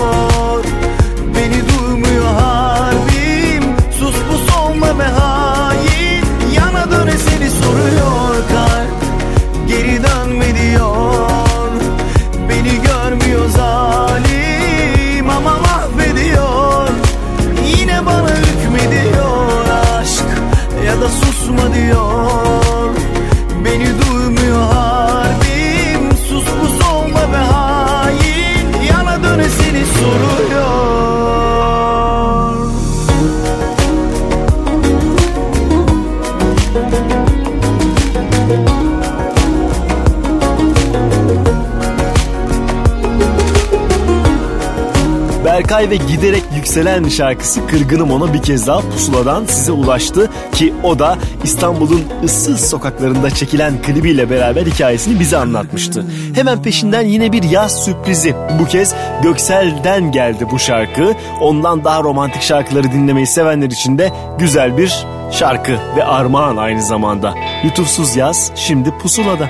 Berkay 45.71 45.89
ve 45.89 45.95
giderek 45.95 46.43
yükselen 46.55 47.09
şarkısı 47.09 47.67
Kırgınım 47.67 48.11
Ona 48.11 48.33
bir 48.33 48.41
kez 48.41 48.67
daha 48.67 48.81
pusuladan 48.81 49.45
size 49.45 49.71
ulaştı 49.71 50.29
ki 50.53 50.73
o 50.83 50.99
da 50.99 51.17
İstanbul'un 51.43 52.03
ıssız 52.23 52.69
sokaklarında 52.69 53.29
çekilen 53.29 53.81
klibiyle 53.81 54.29
beraber 54.29 54.65
hikayesini 54.65 55.19
bize 55.19 55.37
anlatmıştı. 55.37 56.05
Hemen 56.35 56.61
peşinden 56.61 57.01
yine 57.01 57.31
bir 57.31 57.43
yaz 57.43 57.85
sürprizi. 57.85 58.35
Bu 58.59 58.65
kez 58.65 58.95
Göksel'den 59.23 60.11
geldi 60.11 60.47
bu 60.51 60.59
şarkı. 60.59 61.13
Ondan 61.41 61.83
daha 61.83 62.03
romantik 62.03 62.41
şarkıları 62.41 62.91
dinlemeyi 62.91 63.27
sevenler 63.27 63.69
için 63.69 63.97
de 63.97 64.11
güzel 64.39 64.77
bir 64.77 65.05
şarkı 65.31 65.77
ve 65.97 66.03
armağan 66.03 66.57
aynı 66.57 66.81
zamanda. 66.81 67.33
Lütufsuz 67.65 68.15
yaz 68.15 68.51
şimdi 68.55 68.91
pusulada. 68.97 69.49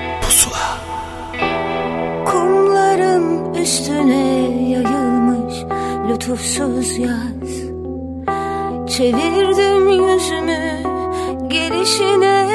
Lütufsuz 6.22 6.98
yaz. 6.98 7.52
Çevirdim 8.88 9.88
yüzümü 9.88 10.82
gelişine 11.48 12.48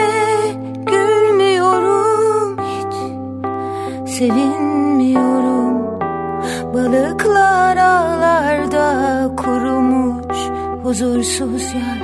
Gülmüyorum 0.85 2.57
hiç. 2.59 2.95
Sevinmiyorum. 4.09 5.99
Balıklar 6.73 7.77
ağlarda 7.77 9.31
kurumuş 9.37 10.37
huzursuz 10.83 11.73
yaz 11.73 11.96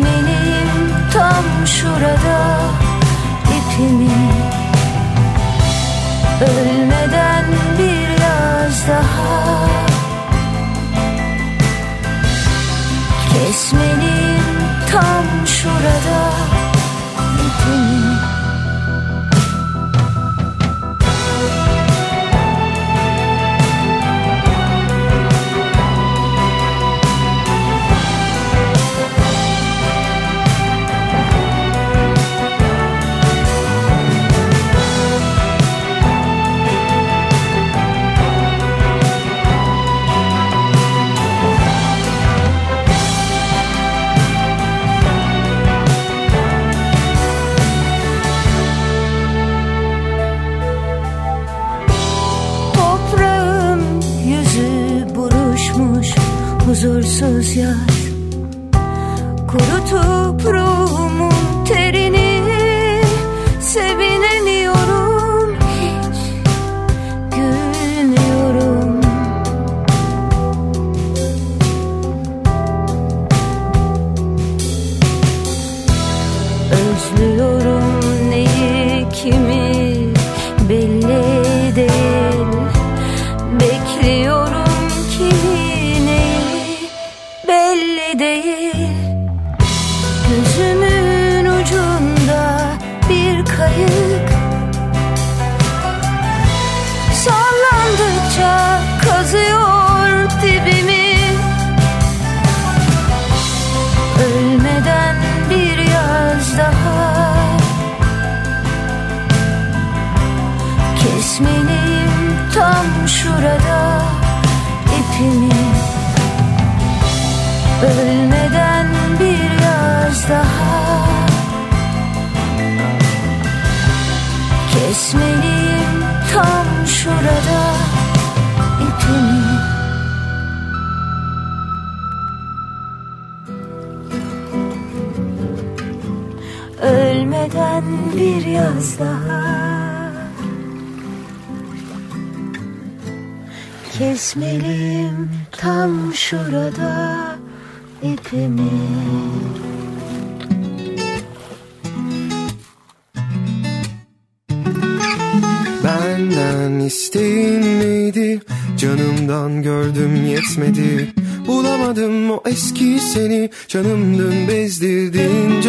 Kesmeliyim 0.00 0.94
tam 1.12 1.66
şurada 1.66 2.60
ipimi. 3.44 4.30
Ölmeden 6.40 7.44
bir 7.78 8.22
yaz 8.22 8.88
daha. 8.88 9.68
Kesmeliyim 13.32 14.19
huzursuz 57.20 57.56
yaz 57.56 57.99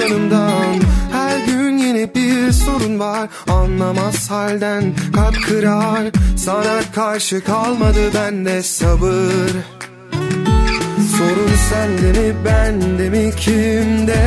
canımdan 0.02 0.76
Her 1.11 1.45
gün 1.45 1.78
yeni 1.78 2.15
bir 2.15 2.52
sorun 2.52 2.99
var. 2.99 3.30
Anlamaz 3.49 4.32
halden 4.32 4.84
kalp 5.14 5.44
kırar. 5.48 6.03
Sana 6.38 6.82
karşı 6.95 7.44
kalmadı 7.44 8.14
bende 8.15 8.64
sabır. 8.64 9.52
Sorun 11.18 11.56
sende 11.69 12.19
mi 12.19 12.36
bende 12.45 13.10
mi 13.10 13.32
kimde? 13.36 14.22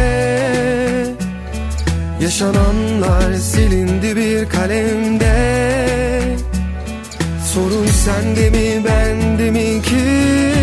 Yaşananlar 2.20 3.34
silindi 3.34 4.16
bir 4.16 4.48
kalemde. 4.48 5.34
Sorun 7.54 7.86
sende 7.86 8.50
mi 8.50 8.84
bende 8.84 9.50
mi 9.50 9.82
kimde 9.82 10.54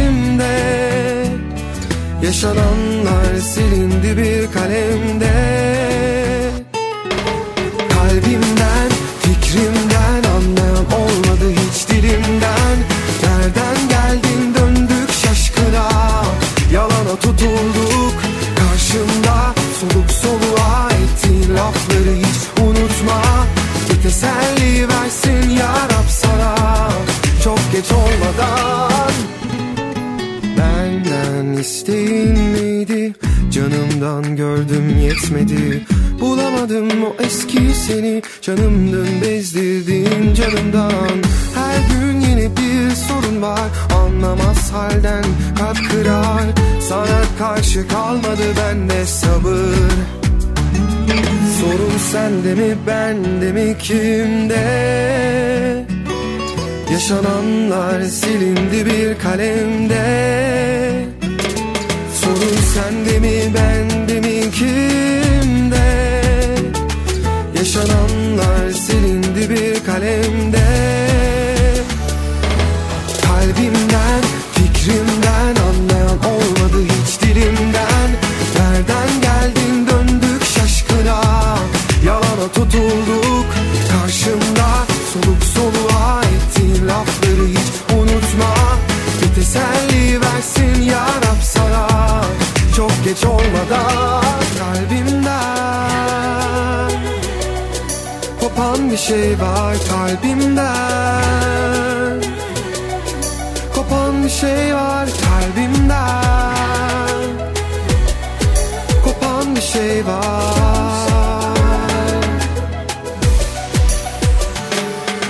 Yaşananlar 2.24 3.36
silindi 3.54 4.18
bir 4.18 4.52
kalemde. 4.52 5.34
Kalbimden, 7.90 8.90
fikrimden 9.22 10.24
anlayan 10.36 10.86
olmadı 10.86 11.52
hiç 11.52 11.88
dilimden. 11.90 12.78
Nereden 13.24 13.90
geldin 13.90 14.56
döndük 14.56 15.12
şaşkına? 15.12 15.90
Yalana 16.74 17.16
tutulduk 17.22 18.14
karşımda. 18.56 19.54
Soluk 19.80 20.12
soluğa 20.12 20.90
ettiğin 20.92 21.56
lafları 21.56 22.16
hiç 22.16 22.62
unutma. 22.62 23.22
Bir 23.90 24.04
teselli 24.04 24.88
versin 24.90 25.50
ya 25.50 25.74
Rab 25.74 26.10
sana. 26.10 26.56
Çok 27.44 27.60
geç 27.72 27.92
olmadan 27.92 28.91
Benden 30.92 31.54
isteğin 31.54 32.36
neydi? 32.54 33.14
Canımdan 33.52 34.36
gördüm 34.36 35.00
yetmedi. 35.00 35.86
Bulamadım 36.20 36.90
o 37.04 37.24
eski 37.24 37.74
seni. 37.74 38.22
Canımdın 38.42 39.08
bezdirdin 39.22 40.34
canımdan. 40.34 41.18
Her 41.56 41.96
gün 41.96 42.20
yeni 42.20 42.52
bir 42.58 42.96
sorun 42.96 43.42
var. 43.42 43.70
Anlamaz 43.96 44.72
halden 44.72 45.24
kalp 45.60 45.92
kırar. 45.92 46.44
Sana 46.90 47.22
karşı 47.40 47.88
kalmadı 47.88 48.44
bende 48.58 49.06
sabır. 49.06 49.92
Sorun 51.62 51.98
sende 52.12 52.56
mi 52.56 52.76
bende 52.88 53.52
mi 53.52 53.76
kimde 53.80 54.62
Yaşananlar 56.92 58.02
silindi 58.02 58.86
bir 58.86 59.20
kalemde. 59.20 60.06
Sorun 62.22 62.58
sende 62.74 63.20
mi 63.20 63.54
bende 63.54 64.20
mi 64.20 64.52
kimde? 64.52 66.22
Yaşananlar 67.58 68.72
silindi 68.72 69.50
bir 69.50 69.84
kalemde. 69.84 70.68
Kalbimden, 73.22 74.22
fikrimden 74.54 75.56
anlayan 75.68 76.18
olmadı 76.20 76.84
hiç 76.84 77.22
dilimden. 77.22 78.10
Nereden 78.56 79.22
geldin 79.22 79.88
döndük 79.88 80.44
şaşkına? 80.46 81.22
Yalana 82.06 82.48
tutulduk 82.54 83.46
karşımda 83.92 84.92
Soluk 85.14 85.44
soluğa 85.44 85.91
teselli 89.42 90.22
versin 90.22 90.82
ya 90.82 91.06
Rab 91.24 91.42
sana. 91.42 91.88
Çok 92.76 92.92
geç 93.04 93.26
olmadan 93.26 94.24
kalbimden 94.60 95.32
Kopan 98.40 98.92
bir 98.92 98.98
şey 98.98 99.40
var 99.40 99.76
kalbimden. 99.90 100.62
Kopan 103.76 104.24
bir 104.24 104.30
şey 104.30 104.76
var 104.76 105.10
kalbimden. 105.24 106.02
Kopan 109.04 109.56
bir 109.56 109.62
şey 109.62 110.06
var 110.06 111.11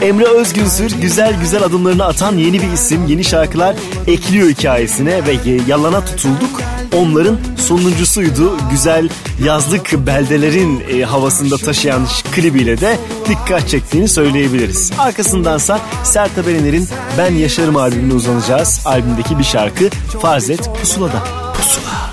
Emre 0.02 0.26
Özgünsür 0.26 0.91
güzel 1.02 1.40
güzel 1.40 1.64
adımlarını 1.64 2.06
atan 2.06 2.38
yeni 2.38 2.61
bir 2.61 2.72
isim, 2.72 3.07
yeni 3.07 3.23
şarkılar 3.23 3.76
ekliyor 4.07 4.49
hikayesine 4.49 5.28
ve 5.28 5.38
yalana 5.68 6.06
tutulduk. 6.06 6.61
Onların 6.95 7.38
sonuncusuydu. 7.57 8.57
Güzel 8.72 9.10
yazlık 9.45 10.07
beldelerin 10.07 10.84
e, 10.90 11.03
havasında 11.03 11.57
taşıyan 11.57 12.02
klibiyle 12.32 12.82
de 12.82 12.98
dikkat 13.30 13.69
çektiğini 13.69 14.07
söyleyebiliriz. 14.07 14.91
Arkasındansa 14.98 15.80
Sertab 16.03 16.48
Erener'in 16.48 16.88
Ben 17.18 17.34
Yaşarım 17.36 17.76
albümüne 17.76 18.14
uzanacağız. 18.14 18.82
Albümdeki 18.86 19.40
bir 19.40 19.44
şarkı 19.44 19.90
Farzet 20.22 20.69
Pusula'da. 20.80 21.23
Pusula. 21.57 22.11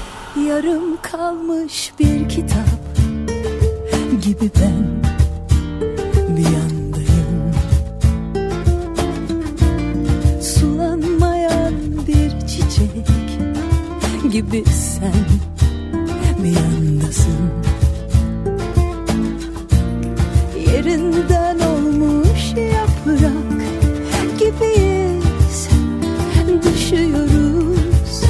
Yarım 0.48 1.02
kalmış 1.02 1.92
bir 1.98 2.28
kitap 2.28 2.68
gibi 4.22 4.50
ben 4.60 4.97
çiçek 12.78 14.32
gibi 14.32 14.64
sen 14.64 15.24
bir 16.42 16.48
yandasın. 16.48 17.50
Yerinden 20.72 21.58
olmuş 21.58 22.54
yaprak 22.56 23.62
gibiyiz 24.38 25.68
Düşüyoruz. 26.62 28.22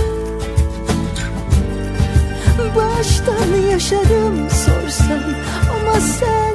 Baştan 2.77 3.70
yaşarım 3.70 4.51
sorsan 4.51 5.23
Ama 5.70 6.01
sen 6.01 6.55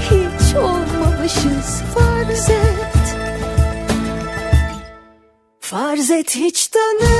hiç 0.00 0.56
olmamışız 0.56 1.82
farz 1.94 2.50
et. 2.50 3.16
Farz 5.60 6.10
et 6.10 6.36
hiç 6.36 6.66
tanışmadık 6.66 7.17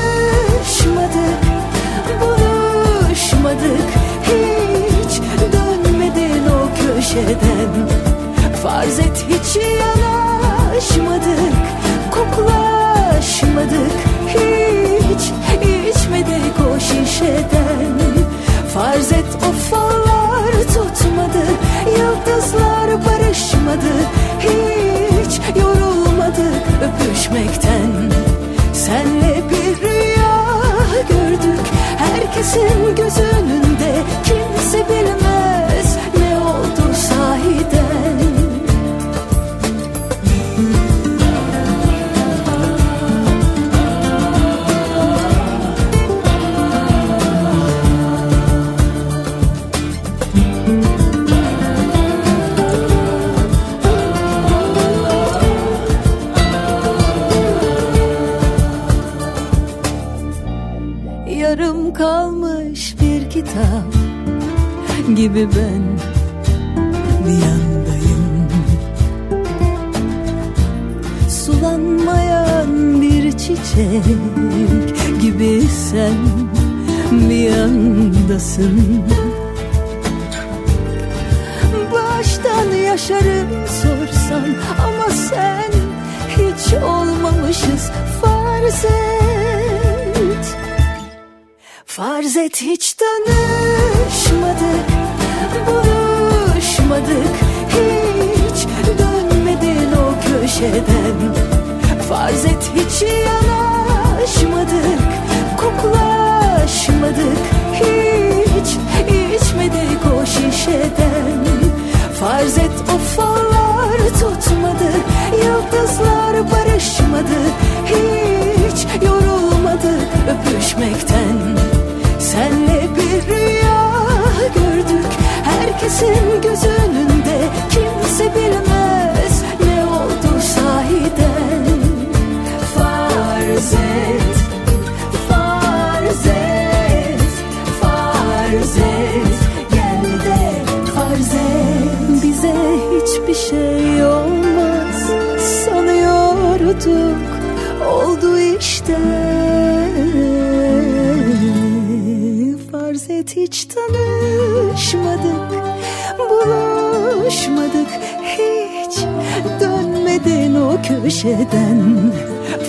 köşeden. 160.82 162.12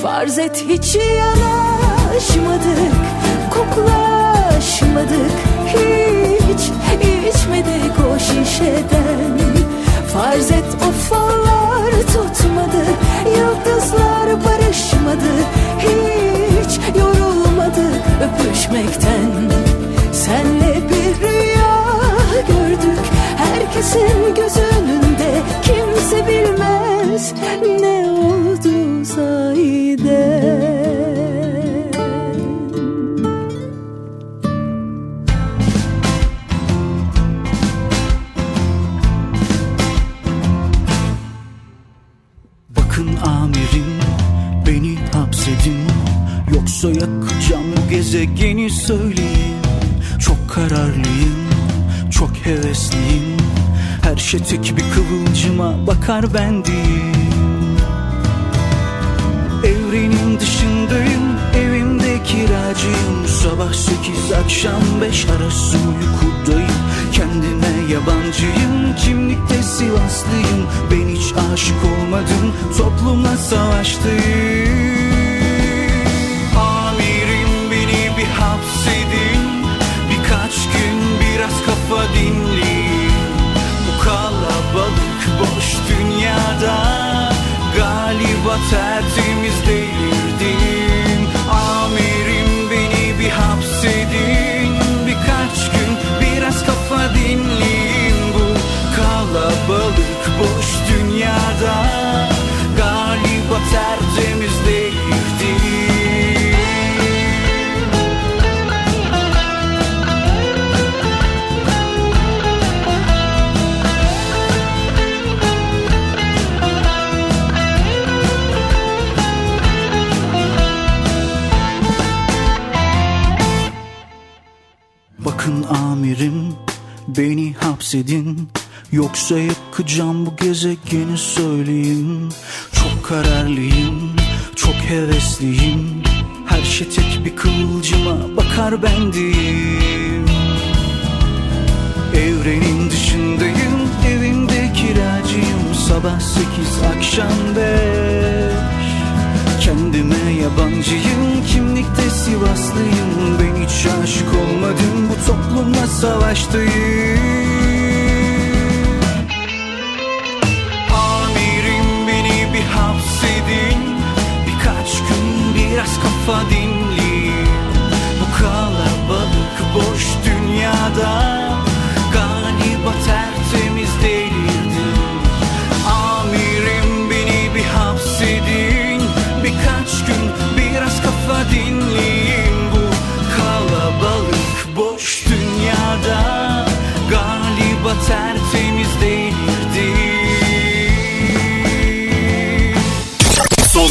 Farz 0.02 0.38
et 0.40 0.65
hiç 0.68 0.95
yanaşmadık 0.95 2.94
Koklaşmadık. 3.49 5.31
Hiç 5.68 6.61
içmedik 7.30 7.94
o 8.14 8.19
şişeden. 8.19 9.40
Farz 10.14 10.52
et 10.52 10.65
ufalar 10.90 11.91
tutmadı 11.91 12.84
Yıldızlar 13.38 14.45
barışmadı. 14.45 15.34
Hiç 15.80 16.80
yorulmadık 16.99 18.02
öpüşmekten. 18.23 19.31
Senle 20.11 20.76
bir 20.90 21.27
rüya 21.27 21.80
gördük 22.48 22.99
Herkesin 23.38 24.36
gözünün 24.36 25.09
kimse 25.61 26.27
bilmez 26.27 27.34
ne 27.81 28.10
oldu 28.10 29.06
sahiden 29.06 30.78
çıkar 56.10 56.34
bendeyim 56.34 57.77
Evrenin 59.64 60.40
dışındayım 60.40 61.38
evimde 61.56 62.23
kiracıyım 62.23 63.27
Sabah 63.27 63.73
sekiz 63.73 64.31
akşam 64.44 64.81
beş 65.02 65.26
arası 65.26 65.77
uykudayım. 65.77 66.72
Kendime 67.14 67.94
yabancıyım 67.94 68.95
kimlikte 69.06 69.64
Sivaslıyım. 69.64 70.68
Ben 70.91 71.07
hiç 71.07 71.34
aşık 71.53 71.77
olmadım 71.84 72.53
toplumla 72.77 73.38
savaştayım. 73.38 74.49
tied 88.70 89.04
to 89.16 89.36
misleading 89.41 90.19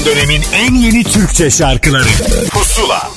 dönemin 0.09 0.43
en 0.55 0.75
yeni 0.75 1.05
Türkçe 1.05 1.51
şarkıları 1.51 2.09
Pusula 2.51 3.11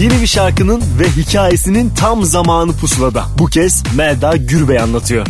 Yeni 0.00 0.22
bir 0.22 0.26
şarkının 0.26 0.82
ve 1.00 1.08
hikayesinin 1.10 1.90
tam 1.90 2.24
zamanı 2.24 2.72
pusulada. 2.76 3.24
Bu 3.38 3.46
kez 3.46 3.82
Melda 3.96 4.36
Gürbey 4.36 4.78
anlatıyor. 4.78 5.26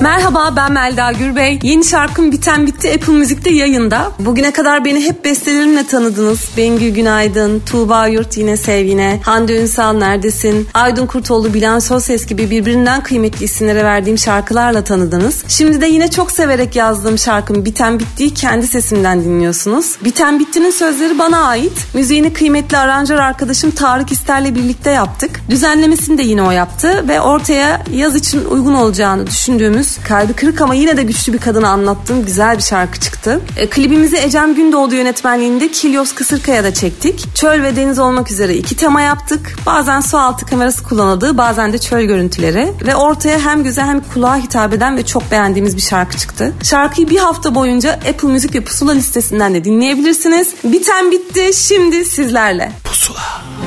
Merhaba 0.00 0.52
ben 0.56 0.72
Melda 0.72 1.12
Gürbey. 1.12 1.58
Yeni 1.62 1.84
şarkım 1.84 2.32
Biten 2.32 2.66
Bitti 2.66 2.92
Apple 2.94 3.12
Müzik'te 3.12 3.50
yayında. 3.50 4.12
Bugüne 4.18 4.50
kadar 4.50 4.84
beni 4.84 5.04
hep 5.04 5.24
bestelerimle 5.24 5.86
tanıdınız. 5.86 6.40
Bengü 6.56 6.88
Günaydın, 6.88 7.62
Tuğba 7.66 8.06
Yurt 8.06 8.36
Yine 8.36 8.56
Sev 8.56 8.84
Yine, 8.84 9.20
Hande 9.24 9.62
Ünsal 9.62 9.92
Neredesin, 9.92 10.68
Aydın 10.74 11.06
Kurtoğlu, 11.06 11.54
Bilen 11.54 11.78
Soses 11.78 12.26
gibi 12.26 12.50
birbirinden 12.50 13.02
kıymetli 13.02 13.44
isimlere 13.44 13.84
verdiğim 13.84 14.18
şarkılarla 14.18 14.84
tanıdınız. 14.84 15.44
Şimdi 15.48 15.80
de 15.80 15.86
yine 15.86 16.10
çok 16.10 16.30
severek 16.30 16.76
yazdığım 16.76 17.18
şarkım 17.18 17.64
Biten 17.64 17.98
Bitti'yi 17.98 18.34
kendi 18.34 18.66
sesimden 18.66 19.24
dinliyorsunuz. 19.24 19.96
Biten 20.04 20.38
Bitti'nin 20.38 20.70
sözleri 20.70 21.18
bana 21.18 21.38
ait. 21.38 21.86
Müziğini 21.94 22.32
kıymetli 22.32 22.78
aranjör 22.78 23.18
arkadaşım 23.18 23.70
Tarık 23.70 24.12
İster'le 24.12 24.54
birlikte 24.54 24.90
yaptık. 24.90 25.40
Düzenlemesini 25.50 26.18
de 26.18 26.22
yine 26.22 26.42
o 26.42 26.50
yaptı 26.50 27.08
ve 27.08 27.20
ortaya 27.20 27.82
yaz 27.92 28.16
için 28.16 28.44
uygun 28.44 28.74
olacağını 28.74 29.26
düşündüğümüz 29.26 29.87
kalbi 29.96 30.32
kırık 30.32 30.60
ama 30.60 30.74
yine 30.74 30.96
de 30.96 31.02
güçlü 31.02 31.32
bir 31.32 31.38
kadını 31.38 31.68
anlattığım 31.68 32.24
güzel 32.24 32.56
bir 32.56 32.62
şarkı 32.62 33.00
çıktı. 33.00 33.40
E, 33.56 33.66
klibimizi 33.70 34.16
Ecem 34.16 34.54
Gündoğdu 34.54 34.94
yönetmenliğinde 34.94 35.70
Kilyos 35.70 36.14
Kısırkaya'da 36.14 36.74
çektik. 36.74 37.36
Çöl 37.36 37.62
ve 37.62 37.76
deniz 37.76 37.98
olmak 37.98 38.30
üzere 38.30 38.54
iki 38.54 38.76
tema 38.76 39.00
yaptık. 39.00 39.56
Bazen 39.66 40.00
su 40.00 40.18
altı 40.18 40.46
kamerası 40.46 40.84
kullanıldığı 40.84 41.38
bazen 41.38 41.72
de 41.72 41.78
çöl 41.78 42.02
görüntüleri 42.02 42.72
ve 42.86 42.96
ortaya 42.96 43.40
hem 43.40 43.64
göze 43.64 43.82
hem 43.82 44.00
kulağa 44.00 44.36
hitap 44.36 44.72
eden 44.72 44.96
ve 44.96 45.06
çok 45.06 45.30
beğendiğimiz 45.30 45.76
bir 45.76 45.82
şarkı 45.82 46.16
çıktı. 46.16 46.52
Şarkıyı 46.62 47.10
bir 47.10 47.18
hafta 47.18 47.54
boyunca 47.54 47.92
Apple 47.92 48.28
Müzik 48.28 48.54
ve 48.54 48.60
Pusula 48.60 48.92
listesinden 48.92 49.54
de 49.54 49.64
dinleyebilirsiniz. 49.64 50.54
Biten 50.64 51.10
bitti 51.10 51.50
şimdi 51.54 52.04
sizlerle. 52.04 52.72
Pusula. 52.84 53.57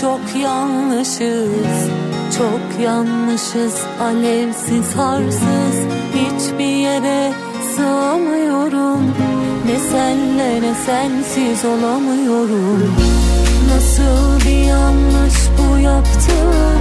Çok 0.00 0.20
yanlışız 0.42 1.88
Çok 2.38 2.82
yanlışız. 2.84 3.74
Alevsiz 4.00 4.96
harsız 4.96 5.76
Hiçbir 6.14 6.76
yere 6.76 7.32
sığamıyorum. 7.76 9.00
Ne 9.66 9.78
senle 9.92 10.62
ne 10.62 10.74
sensiz 10.86 11.64
olamıyorum. 11.64 12.94
Nasıl 13.74 14.40
bir 14.46 14.64
yanlış 14.64 15.34
bu 15.58 15.78
yaptım 15.78 16.80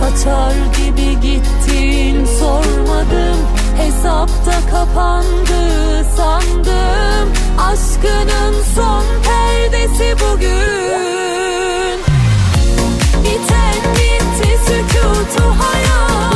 Kaçar 0.00 0.54
gibi 0.76 1.20
gittin 1.20 2.24
sormadım. 2.24 3.36
Hesapta 3.76 4.70
kapandı 4.70 6.04
sandım. 6.16 7.32
Aşkının 7.58 8.62
son 8.74 9.04
perdesi 9.24 10.14
bugün 10.20 11.31
Biten 13.24 13.82
bitti 13.96 14.50
sükutu 14.66 15.44
hayal 15.58 16.31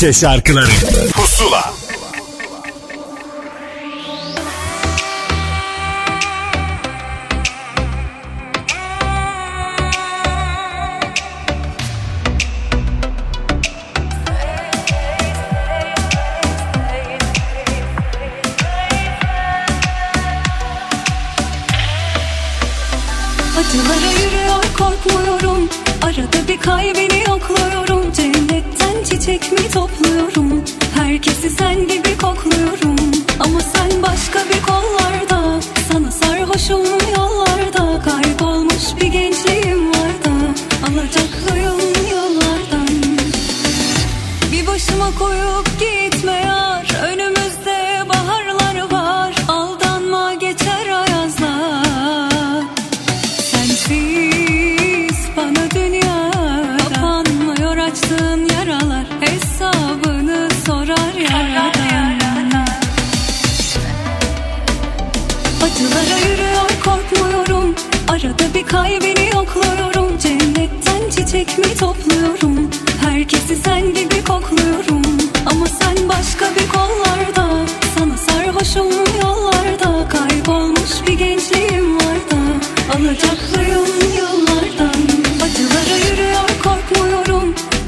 Türkçe 0.00 0.20
şarkıları 0.20 0.70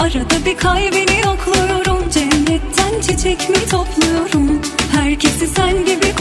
Arada 0.02 0.44
bir 0.46 0.56
kalbini 0.56 1.20
yokluyorum 1.24 2.10
Cennetten 2.10 3.00
çiçek 3.00 3.50
mi 3.50 3.56
topluyorum? 3.70 4.60
Herkesi 4.92 5.46
sen 5.46 5.84
gibi 5.84 6.11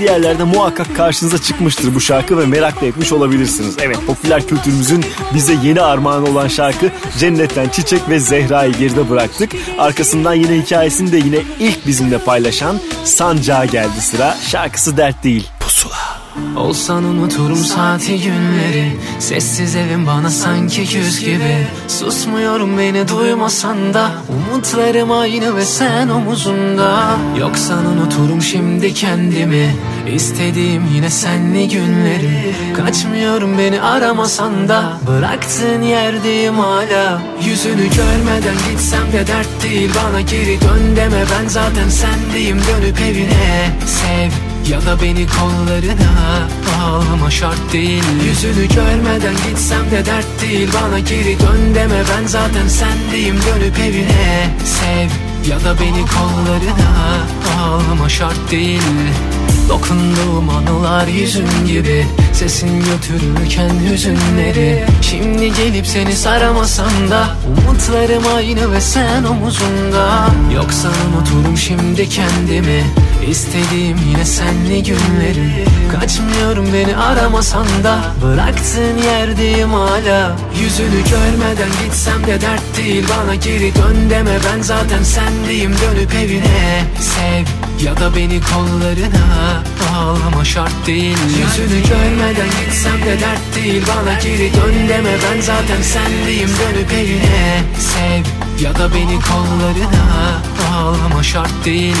farklı 0.00 0.12
yerlerde 0.12 0.44
muhakkak 0.44 0.96
karşınıza 0.96 1.38
çıkmıştır 1.38 1.94
bu 1.94 2.00
şarkı 2.00 2.38
ve 2.38 2.46
merak 2.46 2.80
da 2.82 2.86
etmiş 2.86 3.12
olabilirsiniz. 3.12 3.76
Evet 3.80 3.98
popüler 4.06 4.46
kültürümüzün 4.46 5.04
bize 5.34 5.56
yeni 5.62 5.80
armağan 5.80 6.28
olan 6.28 6.48
şarkı 6.48 6.90
Cennetten 7.18 7.68
Çiçek 7.68 8.08
ve 8.08 8.20
Zehra'yı 8.20 8.72
geride 8.72 9.10
bıraktık. 9.10 9.52
Arkasından 9.78 10.34
yine 10.34 10.62
hikayesini 10.62 11.12
de 11.12 11.16
yine 11.16 11.38
ilk 11.60 11.86
bizimle 11.86 12.18
paylaşan 12.18 12.80
Sancağa 13.04 13.64
geldi 13.64 14.00
sıra. 14.00 14.36
Şarkısı 14.50 14.96
dert 14.96 15.24
değil. 15.24 15.48
Pusula. 15.60 16.20
Olsan 16.56 17.04
unuturum 17.04 17.56
saati 17.56 18.20
günleri 18.20 18.96
Sessiz 19.18 19.76
evim 19.76 20.06
bana 20.06 20.30
sanki 20.30 20.86
küs 20.86 21.20
gibi 21.20 21.66
Susmuyorum 21.88 22.78
beni 22.78 23.08
duymasan 23.08 23.94
da 23.94 24.10
Umutlarım 24.28 25.12
aynı 25.12 25.56
ve 25.56 25.64
sen 25.64 26.08
omuzumda 26.08 27.16
Yoksan 27.38 27.86
unuturum 27.86 28.42
şimdi 28.42 28.94
kendimi 28.94 29.76
İstediğim 30.06 30.86
yine 30.94 31.10
senli 31.10 31.68
günleri 31.68 32.54
Kaçmıyorum 32.76 33.58
beni 33.58 33.82
aramasan 33.82 34.68
da. 34.68 34.98
Bıraktığın 35.06 35.82
yerdeyim 35.82 36.54
hala. 36.54 37.22
Yüzünü 37.44 37.82
görmeden 37.82 38.54
gitsem 38.70 39.12
de 39.12 39.26
dert 39.26 39.62
değil. 39.62 39.90
Bana 40.04 40.20
geri 40.20 40.60
dön 40.60 40.96
deme. 40.96 41.24
Ben 41.32 41.48
zaten 41.48 41.88
sendeyim. 41.88 42.58
Dönüp 42.58 43.00
evine 43.00 43.70
sev 43.86 44.30
ya 44.72 44.80
da 44.80 45.02
beni 45.02 45.26
kollarına 45.26 46.48
alma 46.82 47.30
şart 47.30 47.72
değil. 47.72 48.04
Yüzünü 48.28 48.68
görmeden 48.68 49.34
gitsem 49.48 49.90
de 49.90 50.06
dert 50.06 50.42
değil. 50.42 50.68
Bana 50.82 50.98
geri 50.98 51.40
dön 51.40 51.74
deme. 51.74 52.02
Ben 52.16 52.26
zaten 52.26 52.68
sendeyim. 52.68 53.36
Dönüp 53.36 53.78
evine 53.78 54.48
sev 54.64 55.08
ya 55.50 55.60
da 55.64 55.80
beni 55.80 56.04
kollarına 56.06 56.90
alma 57.60 58.08
şart 58.08 58.50
değil 58.50 58.82
Dokunduğum 59.70 60.50
anılar 60.50 61.06
yüzün 61.06 61.66
gibi 61.66 62.06
Sesin 62.32 62.84
götürürken 62.84 63.70
hüzünleri. 63.90 64.84
Şimdi 65.02 65.52
gelip 65.54 65.86
seni 65.86 66.12
saramasan 66.12 67.10
da 67.10 67.36
Umutlarım 67.48 68.22
aynı 68.36 68.72
ve 68.72 68.80
sen 68.80 69.24
omuzumda 69.24 70.26
Yoksa 70.54 70.88
unuturum 70.88 71.56
şimdi 71.56 72.08
kendimi 72.08 72.84
İstediğim 73.30 73.98
yine 74.08 74.24
senli 74.24 74.82
günleri. 74.82 75.64
Kaçmıyorum 75.92 76.66
beni 76.74 76.96
aramasan 76.96 77.66
da 77.84 77.98
Bıraktığın 78.22 78.98
yerdeyim 78.98 79.72
hala. 79.72 80.36
Yüzünü 80.62 81.00
görmeden 81.10 81.70
gitsem 81.84 82.26
de 82.26 82.40
dert 82.40 82.76
değil 82.76 83.04
Bana 83.08 83.34
geri 83.34 83.74
dön 83.74 84.10
deme. 84.10 84.38
Ben 84.52 84.62
zaten 84.62 85.02
sendeyim 85.02 85.72
Dönüp 85.72 86.14
evine. 86.14 86.84
Sev 87.00 87.59
ya 87.84 87.96
da 87.96 88.16
beni 88.16 88.40
kollarına 88.40 89.62
alma 89.96 90.44
şart 90.44 90.86
değil. 90.86 91.16
Yüzünü 91.26 91.82
görmeden 91.82 92.48
gitsem 92.60 93.02
de 93.06 93.20
dert 93.20 93.56
değil. 93.56 93.82
Bana 93.88 94.12
geri 94.12 94.52
dön 94.54 94.88
deme 94.88 95.10
ben 95.10 95.40
zaten 95.40 95.82
sendeyim. 95.82 96.48
Dönüp 96.48 96.92
evine 96.92 97.62
sev. 97.78 98.24
Ya 98.64 98.74
da 98.74 98.94
beni 98.94 99.20
kollarına 99.20 100.42
alma 100.74 101.22
şart 101.22 101.64
değil 101.64 101.96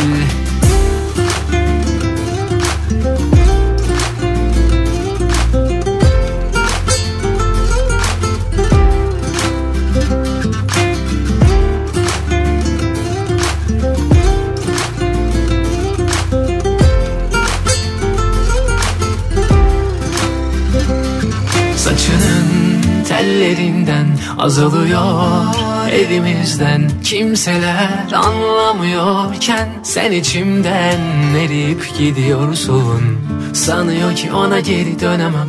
tellerinden 23.50 24.06
azalıyor 24.38 25.44
Evimizden. 25.92 26.90
Kimseler 27.04 28.12
anlamıyorken 28.14 29.68
Sen 29.82 30.12
içimden 30.12 31.00
eriyip 31.36 31.98
gidiyorsun. 31.98 33.18
Sanıyor 33.54 34.14
ki 34.14 34.32
ona 34.32 34.60
geri 34.60 35.00
dönemem. 35.00 35.48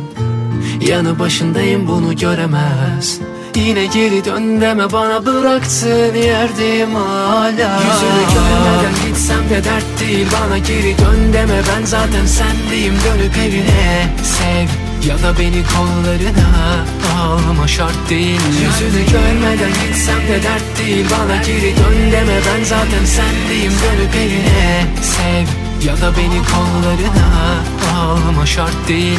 Yanı 0.80 1.18
başındayım 1.18 1.88
bunu 1.88 2.16
göremez. 2.16 3.18
Yine 3.54 3.86
geri 3.86 4.24
dön 4.24 4.60
deme 4.60 4.92
bana 4.92 5.26
bıraktığın 5.26 6.14
yerdeyim 6.14 6.94
hala. 6.94 7.50
Yüzünü 7.50 8.24
görmeden 8.34 9.06
gitsem 9.06 9.50
de 9.50 9.64
dert 9.64 10.00
değil 10.00 10.26
Bana 10.32 10.58
geri 10.58 10.98
dön 10.98 11.32
deme. 11.32 11.60
Ben 11.68 11.84
zaten 11.84 12.26
sendeyim 12.26 12.94
Dönüp 12.94 13.38
evine 13.38 14.08
sev 14.22 14.81
ya 15.08 15.22
da 15.22 15.38
beni 15.38 15.62
kollarına 15.64 16.84
Ağlama 17.18 17.68
şart 17.68 18.10
değil. 18.10 18.40
Yüzünü 18.46 19.04
görmeden 19.12 19.70
gitsem 19.70 20.20
de 20.28 20.42
dert 20.42 20.78
değil. 20.78 21.06
Bana 21.10 21.36
geri 21.36 21.76
dön 21.76 22.12
deme 22.12 22.40
ben 22.46 22.64
zaten 22.64 23.04
sendeyim. 23.04 23.72
Dönüp 23.72 24.14
eline 24.14 24.86
sev. 25.02 25.46
Ya 25.86 25.96
da 25.96 26.16
beni 26.16 26.42
kollarına 26.44 27.62
Ağlama 27.96 28.46
şart 28.46 28.88
değil 28.88 29.18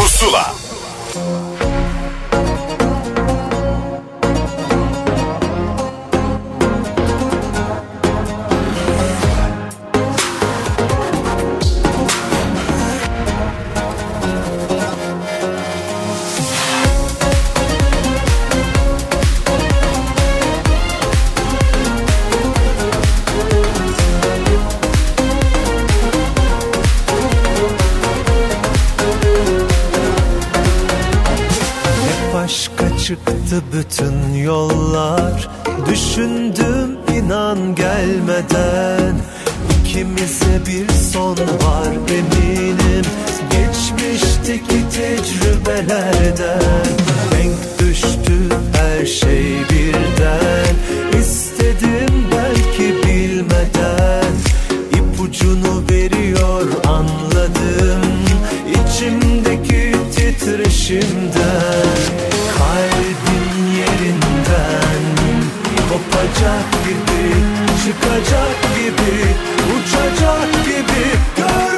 Kopacak 66.41 66.71
gibi 66.85 67.35
Çıkacak 67.83 68.61
gibi 68.75 69.25
Uçacak 69.73 70.65
gibi. 70.65 71.03
Görmüyor 71.37 71.70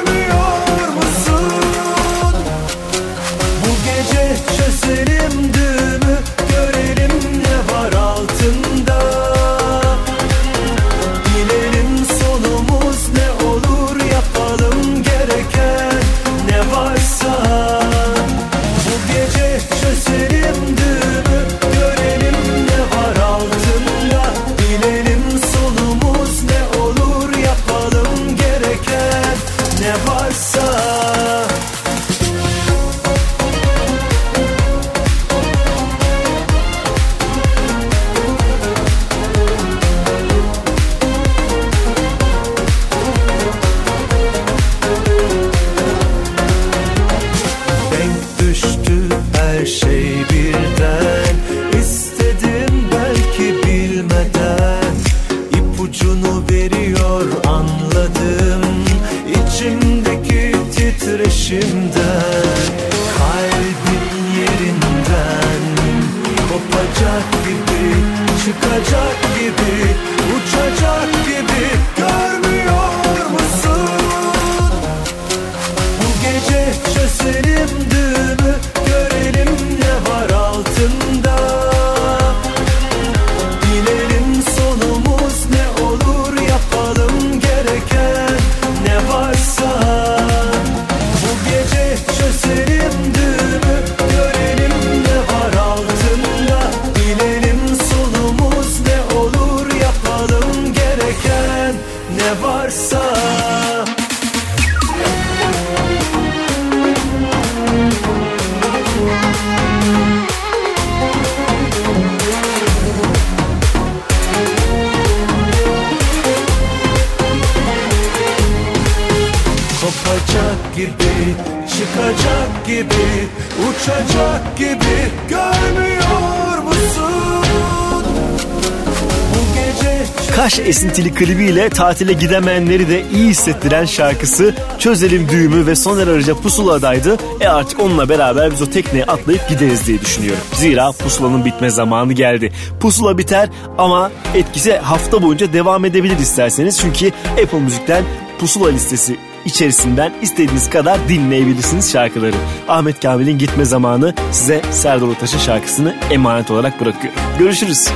klibiyle 131.64 131.70
tatile 131.70 132.12
gidemeyenleri 132.12 132.88
de 132.88 133.02
iyi 133.14 133.28
hissettiren 133.28 133.84
şarkısı 133.84 134.54
Çözelim 134.78 135.28
Düğümü 135.28 135.66
ve 135.66 135.74
Soner 135.74 136.06
Arıca 136.06 136.34
Pusula'daydı. 136.34 137.16
E 137.40 137.48
artık 137.48 137.80
onunla 137.80 138.08
beraber 138.08 138.50
biz 138.50 138.62
o 138.62 138.66
tekneye 138.66 139.04
atlayıp 139.04 139.48
gideriz 139.48 139.86
diye 139.86 140.00
düşünüyorum. 140.00 140.42
Zira 140.52 140.92
pusulanın 140.92 141.44
bitme 141.44 141.70
zamanı 141.70 142.12
geldi. 142.12 142.52
Pusula 142.80 143.18
biter 143.18 143.48
ama 143.78 144.10
etkisi 144.34 144.76
hafta 144.76 145.22
boyunca 145.22 145.52
devam 145.52 145.84
edebilir 145.84 146.18
isterseniz. 146.18 146.80
Çünkü 146.80 147.12
Apple 147.42 147.60
Müzik'ten 147.60 148.04
pusula 148.38 148.68
listesi 148.68 149.16
içerisinden 149.44 150.12
istediğiniz 150.22 150.70
kadar 150.70 151.08
dinleyebilirsiniz 151.08 151.92
şarkıları. 151.92 152.36
Ahmet 152.68 153.00
Kamil'in 153.00 153.38
gitme 153.38 153.64
zamanı 153.64 154.14
size 154.32 154.62
Serdar 154.70 155.06
Ortaç'ın 155.06 155.38
şarkısını 155.38 155.94
emanet 156.10 156.50
olarak 156.50 156.80
bırakıyor. 156.80 157.12
Görüşürüz. 157.38 157.88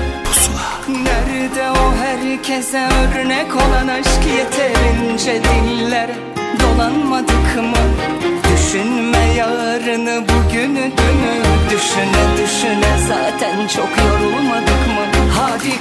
Herkese 2.49 2.89
örnek 3.15 3.57
olan 3.57 3.89
aşk 3.89 4.27
yeterince 4.39 5.43
dillere 5.45 6.15
dolanmadık 6.61 7.57
mı? 7.57 7.85
Düşünme 8.53 9.35
yarını 9.37 10.23
bugünü 10.29 10.83
dünü 10.97 11.43
Düşüne 11.70 12.25
düşüne 12.37 12.99
zaten 13.09 13.66
çok 13.66 13.89
yorulmadık 13.99 14.87
mı? 14.87 15.29
Hadi 15.37 15.81